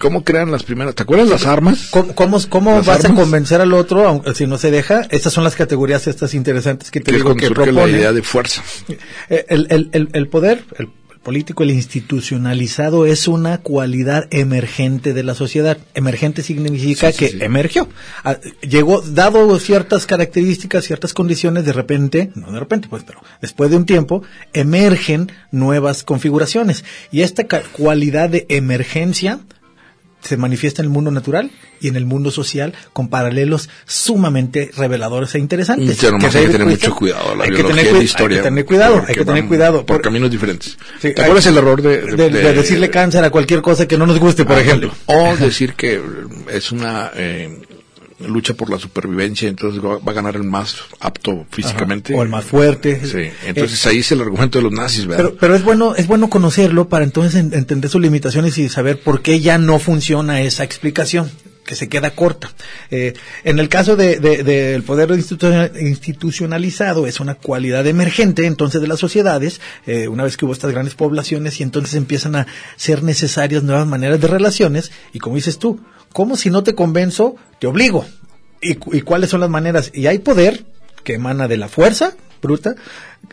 [0.00, 0.96] ¿cómo crean las primeras?
[0.96, 1.88] ¿Te acuerdas las armas?
[1.92, 5.02] ¿Cómo, cómo, cómo Las vas a convencer al otro aunque- si no se deja?
[5.10, 8.62] Estas son las categorías estas interesantes que te digo que surge la idea de fuerza.
[9.28, 10.88] Eh, El, el, el, el poder, el
[11.22, 15.76] político, el institucionalizado es una cualidad emergente de la sociedad.
[15.94, 17.38] Emergente significa Sí, que sí.
[17.42, 17.88] emergió.
[18.24, 23.70] Ah, Llegó, dado ciertas características, ciertas condiciones, de repente, no de repente, pues, pero después
[23.70, 24.22] de un tiempo,
[24.54, 26.84] emergen nuevas configuraciones.
[27.12, 29.40] Y esta cualidad de emergencia
[30.22, 31.50] se manifiesta en el mundo natural
[31.80, 35.98] y en el mundo social con paralelos sumamente reveladores e interesantes.
[36.00, 37.34] Ya nomás hay que tener mucho cuidado.
[37.34, 38.36] La hay que tener la historia.
[38.38, 39.78] Hay que tener cuidado, hay que tener cuidado.
[39.86, 40.76] Por Por- caminos diferentes.
[41.00, 44.06] Sí, ¿Te acuerdas el error de, de, de decirle cáncer a cualquier cosa que no
[44.06, 44.92] nos guste, por Ah, ejemplo.
[45.06, 46.00] O decir que
[46.52, 47.60] es una eh,
[48.26, 52.14] lucha por la supervivencia, entonces va, va a ganar el más apto físicamente.
[52.14, 53.00] O el más fuerte.
[53.04, 55.24] Sí, entonces ahí es el argumento de los nazis, ¿verdad?
[55.24, 59.00] Pero, pero es bueno, es bueno conocerlo para entonces en- entender sus limitaciones y saber
[59.00, 61.30] por qué ya no funciona esa explicación
[61.64, 62.50] que se queda corta.
[62.90, 63.12] Eh,
[63.44, 68.88] en el caso de, de- del poder institucional- institucionalizado es una cualidad emergente entonces de
[68.88, 72.46] las sociedades, eh, una vez que hubo estas grandes poblaciones y entonces empiezan a
[72.76, 75.80] ser necesarias nuevas maneras de relaciones y como dices tú,
[76.12, 78.04] ¿cómo si no te convenzo, te obligo?
[78.62, 79.90] ¿Y, y cuáles son las maneras?
[79.94, 80.64] Y hay poder
[81.04, 82.74] que emana de la fuerza bruta,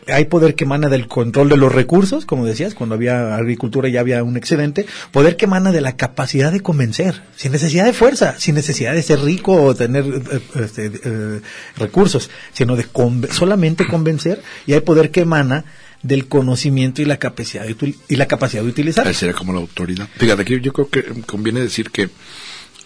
[0.06, 4.00] hay poder que emana del control de los recursos, como decías, cuando había agricultura ya
[4.00, 8.34] había un excedente, poder que emana de la capacidad de convencer, sin necesidad de fuerza,
[8.38, 11.40] sin necesidad de ser rico o tener eh, este, eh,
[11.78, 15.64] recursos, sino de conve- solamente convencer, y hay poder que emana
[16.02, 19.14] del conocimiento y la capacidad de, y la capacidad de utilizar.
[19.14, 20.06] Sería como la autoridad.
[20.18, 22.10] Fíjate, aquí yo creo que conviene decir que,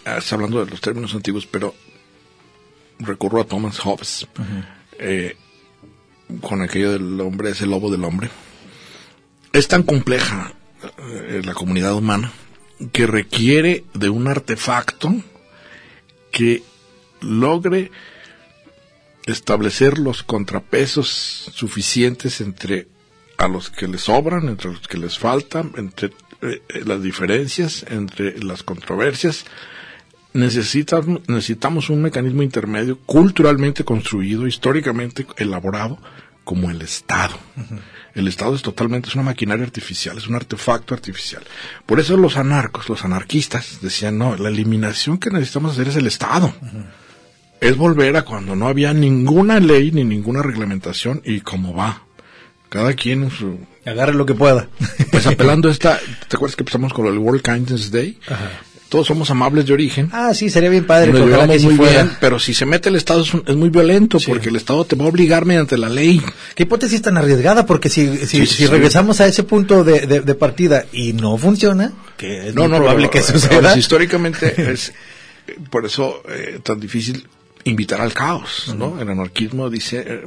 [0.05, 1.75] hablando de los términos antiguos, pero
[2.99, 4.27] recurro a Thomas Hobbes,
[4.99, 5.37] eh,
[6.41, 8.31] con aquello del hombre es el lobo del hombre.
[9.53, 10.55] Es tan compleja
[10.99, 12.33] eh, la comunidad humana
[12.93, 15.15] que requiere de un artefacto
[16.31, 16.63] que
[17.21, 17.91] logre
[19.27, 21.09] establecer los contrapesos
[21.53, 22.89] suficientes entre
[23.37, 26.11] a los que les sobran, entre los que les faltan, entre
[26.43, 29.45] eh, las diferencias, entre las controversias.
[30.35, 35.99] Necesitan, necesitamos un mecanismo intermedio culturalmente construido, históricamente elaborado,
[36.45, 37.39] como el Estado.
[38.15, 41.43] El Estado es totalmente, es una maquinaria artificial, es un artefacto artificial.
[41.87, 46.07] Por eso los anarcos, los anarquistas decían, no, la eliminación que necesitamos hacer es el
[46.07, 46.53] Estado
[47.63, 52.03] es volver a cuando no había ninguna ley ni ninguna reglamentación y cómo va.
[52.69, 53.61] Cada quien su...
[53.87, 54.69] Agarre lo que pueda.
[55.13, 56.01] Pues apelando a esta...
[56.27, 58.19] ¿Te acuerdas que empezamos con el World Kindness Day?
[58.93, 60.11] Todos somos amables de origen.
[60.13, 61.13] ah, sí, sería bien padre.
[61.13, 62.03] Nos llevamos que sí muy fuera.
[62.03, 64.85] bien, pero si se mete el Estado es, un- es muy violento porque el Estado
[64.85, 66.21] te va a obligar mediante la ley.
[66.55, 70.35] Qué hipótesis tan arriesgada, porque si, si, Sí, regresamos a ese punto de, de- de
[70.35, 73.79] partida y no funciona, que es muy probable pero, que suceda.
[73.79, 74.93] históricamente es
[75.71, 77.27] por eso eh, tan difícil
[77.65, 79.01] invitar al caos, ¿no?
[79.01, 80.23] El anarquismo dice, eh,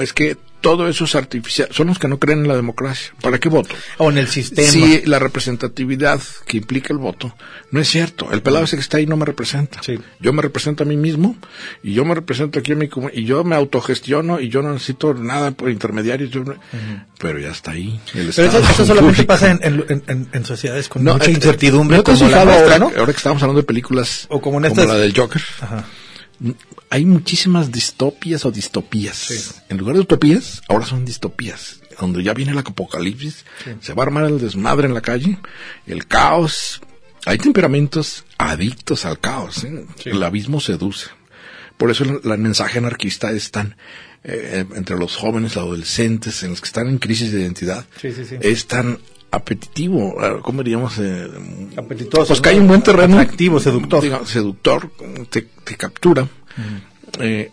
[0.00, 1.68] es que todo eso es artificial.
[1.70, 3.12] Son los que no creen en la democracia.
[3.20, 3.74] ¿Para qué voto?
[3.98, 4.68] O en el sistema.
[4.68, 7.34] Si la representatividad que implica el voto
[7.70, 8.30] no es cierto.
[8.32, 9.80] El pelado ese que está ahí no me representa.
[9.82, 9.98] Sí.
[10.20, 11.36] Yo me represento a mí mismo
[11.82, 14.72] y yo me represento aquí en mi comu- y yo me autogestiono y yo no
[14.72, 16.30] necesito nada por intermediarios.
[16.30, 16.56] yo no-
[17.18, 18.00] Pero ya está ahí.
[18.14, 21.32] El Pero eso, eso solamente pasa en, en- en- en sociedades con No, mucha eh,
[21.34, 22.86] incertidumbre ¿no como la nuestra, ahora, ¿no?
[22.98, 25.42] ahora que estamos hablando de películas O como en como la del Joker.
[25.60, 25.84] Ajá.
[26.90, 29.62] Hay muchísimas distopias o distopías.
[29.68, 31.80] En lugar de utopías, ahora son distopías.
[32.00, 33.44] Donde ya viene el apocalipsis,
[33.80, 35.38] se va a armar el desmadre en la calle,
[35.86, 36.80] el caos.
[37.26, 39.64] Hay temperamentos adictos al caos.
[39.64, 39.84] ¿eh?
[40.04, 41.06] El abismo seduce.
[41.76, 43.76] Por eso el, el mensaje anarquista es tan,
[44.24, 47.86] eh, entre los jóvenes, adolescentes, en los que están en crisis de identidad,
[48.40, 48.98] es tan
[49.30, 50.94] apetitivo, eh, ¿cómo diríamos?
[50.98, 51.28] Eh,
[51.76, 53.18] Apetitoso, Pues hay un buen terreno.
[53.18, 54.02] Atractivo, seductor.
[54.02, 54.90] Digamos, seductor,
[55.30, 56.28] te, te captura.
[57.20, 57.50] Eh,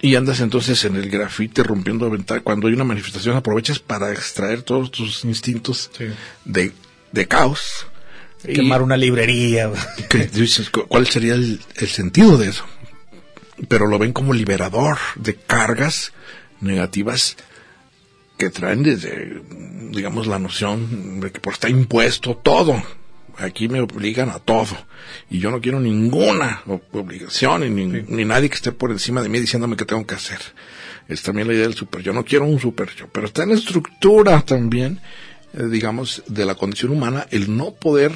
[0.00, 2.42] y andas entonces en el grafite rompiendo ventanas.
[2.44, 6.04] Cuando hay una manifestación, aprovechas para extraer todos tus instintos Sí.
[6.44, 6.72] de,
[7.12, 7.86] de caos.
[8.44, 9.70] Y Quemar una librería.
[10.08, 12.64] que dices, cu- ¿cuál sería el, el sentido de eso?
[13.66, 16.12] Pero lo ven como liberador de cargas
[16.60, 17.36] negativas
[18.36, 19.42] que traen desde,
[19.90, 22.80] digamos, la noción de que por está impuesto todo.
[23.38, 24.76] Aquí me obligan a todo.
[25.30, 26.62] Y yo no quiero ninguna
[26.92, 30.14] obligación y ni, ni nadie que esté por encima de mí diciéndome qué tengo que
[30.14, 30.40] hacer.
[31.08, 32.12] Es también la idea del super yo.
[32.12, 33.08] No quiero un super yo.
[33.08, 35.00] Pero está en la estructura también,
[35.54, 38.12] eh, digamos, de la condición humana el no poder,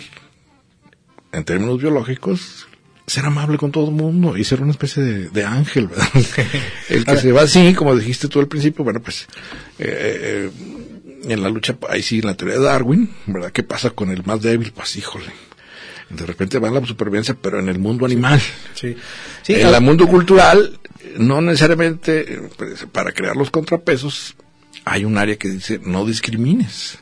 [1.32, 2.66] en términos biológicos,
[3.06, 6.08] ser amable con todo el mundo y ser una especie de, de ángel, ¿verdad?
[6.88, 9.26] el que se va así, como dijiste tú al principio, bueno, pues
[9.78, 10.50] eh, eh,
[11.24, 13.52] en la lucha, ahí sí, en la teoría de Darwin, ¿verdad?
[13.52, 14.72] ¿Qué pasa con el más débil?
[14.72, 15.32] Pues híjole,
[16.10, 18.40] de repente va la supervivencia, pero en el mundo animal.
[18.74, 18.96] Sí.
[19.42, 20.78] Sí, en el mundo cultural,
[21.18, 24.36] no necesariamente pues, para crear los contrapesos,
[24.84, 26.98] hay un área que dice no discrimines.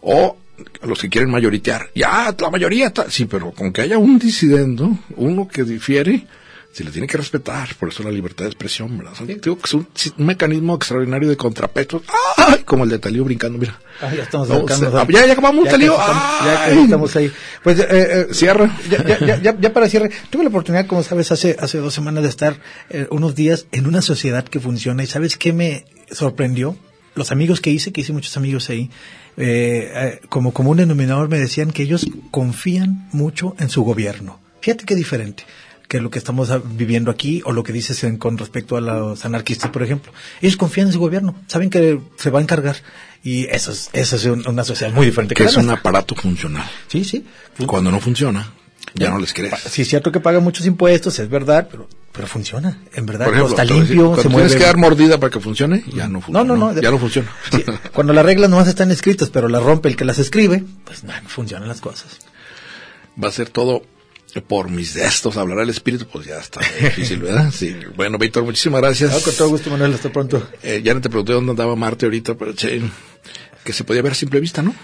[0.00, 0.36] O
[0.82, 4.98] los que quieren mayoritear, ya, la mayoría está, sí, pero con que haya un disidendo,
[5.16, 6.26] uno que difiere,
[6.72, 9.14] se le tiene que respetar, por eso la libertad de expresión, ¿verdad?
[9.14, 12.02] Son- digo que es un, un mecanismo extraordinario de contrapesos,
[12.36, 12.62] ¡ay!
[12.64, 13.78] como el de Talío brincando, mira.
[14.00, 17.32] Ah, ya estamos a- ya, ya acabamos, ya Talío, estamos- ya estamos ahí.
[17.64, 18.76] Pues, eh, eh, Cierra.
[18.88, 21.92] Ya, ya, ya, ya, ya para cierre, tuve la oportunidad, como sabes, hace, hace dos
[21.92, 25.86] semanas de estar eh, unos días en una sociedad que funciona y ¿sabes qué me
[26.12, 26.76] sorprendió?
[27.16, 28.88] Los amigos que hice, que hice muchos amigos ahí,
[29.36, 34.38] eh, eh, como común denominador me decían que ellos confían mucho en su gobierno.
[34.60, 35.44] Fíjate qué diferente
[35.90, 39.24] que lo que estamos viviendo aquí o lo que dices en- con respecto a los
[39.24, 40.12] anarquistas, por ejemplo.
[40.40, 42.76] Ellos confían en su gobierno, saben que se va a encargar
[43.24, 46.14] y eso es, eso es un- una sociedad muy diferente Que la es un aparato
[46.14, 46.64] funcional.
[46.86, 47.26] Sí, sí.
[47.66, 48.52] Cuando no funciona,
[48.94, 49.52] ya no les crees.
[49.68, 53.26] Sí, es cierto que pagan muchos impuestos, es verdad, pero, pero funciona, en verdad.
[53.26, 54.58] Ejemplo, está decir, limpio, cuando se tienes mueve.
[54.60, 56.44] que dar mordida para que funcione, ya no funciona.
[56.44, 56.80] No, no, no.
[56.80, 57.28] Ya no funciona.
[57.50, 61.02] Sí, cuando las reglas nomás están escritas, pero las rompe el que las escribe, pues
[61.02, 62.18] no, no funcionan las cosas.
[63.22, 63.82] Va a ser todo
[64.46, 67.50] por mis gestos, hablará el espíritu, pues ya está difícil, ¿verdad?
[67.52, 67.74] Sí.
[67.96, 69.22] Bueno, Víctor, muchísimas gracias.
[69.22, 70.48] Con todo gusto, Manuel, hasta pronto.
[70.62, 72.80] Eh, ya no te pregunté dónde andaba Marte ahorita, pero che,
[73.64, 74.74] que se podía ver a simple vista, ¿no?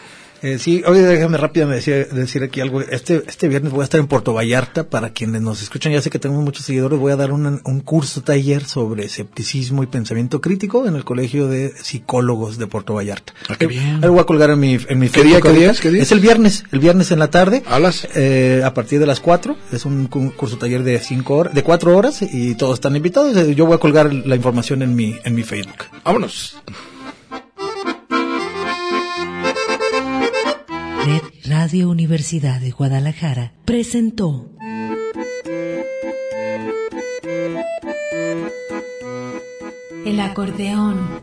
[0.47, 2.81] Eh, sí, oye, déjame rápidamente decir, decir aquí algo.
[2.81, 4.89] Este, este viernes voy a estar en Puerto Vallarta.
[4.89, 6.99] Para quienes nos escuchan, ya sé que tenemos muchos seguidores.
[6.99, 11.49] Voy a dar un, un curso taller sobre escepticismo y pensamiento crítico en el Colegio
[11.49, 13.33] de Psicólogos de Puerto Vallarta.
[13.49, 13.95] Ah, qué Eh, bien.
[13.97, 15.53] ahí lo voy a colgar en mi, en mi ¿Qué día, Facebook qué ahorita.
[15.53, 15.81] día es?
[15.81, 17.63] ¿Qué día Es el viernes, el viernes en la tarde.
[17.67, 18.07] ¿A las?
[18.15, 19.57] Eh, a partir de las 4.
[19.73, 23.37] Es un cu- curso taller de cinco horas, de 4 horas y todos están invitados.
[23.37, 25.87] Eh, Yo voy a colgar la información en mi, en mi Facebook.
[26.05, 26.57] Vámonos.
[31.49, 34.51] Radio Universidad de Guadalajara presentó
[40.05, 41.23] El acordeón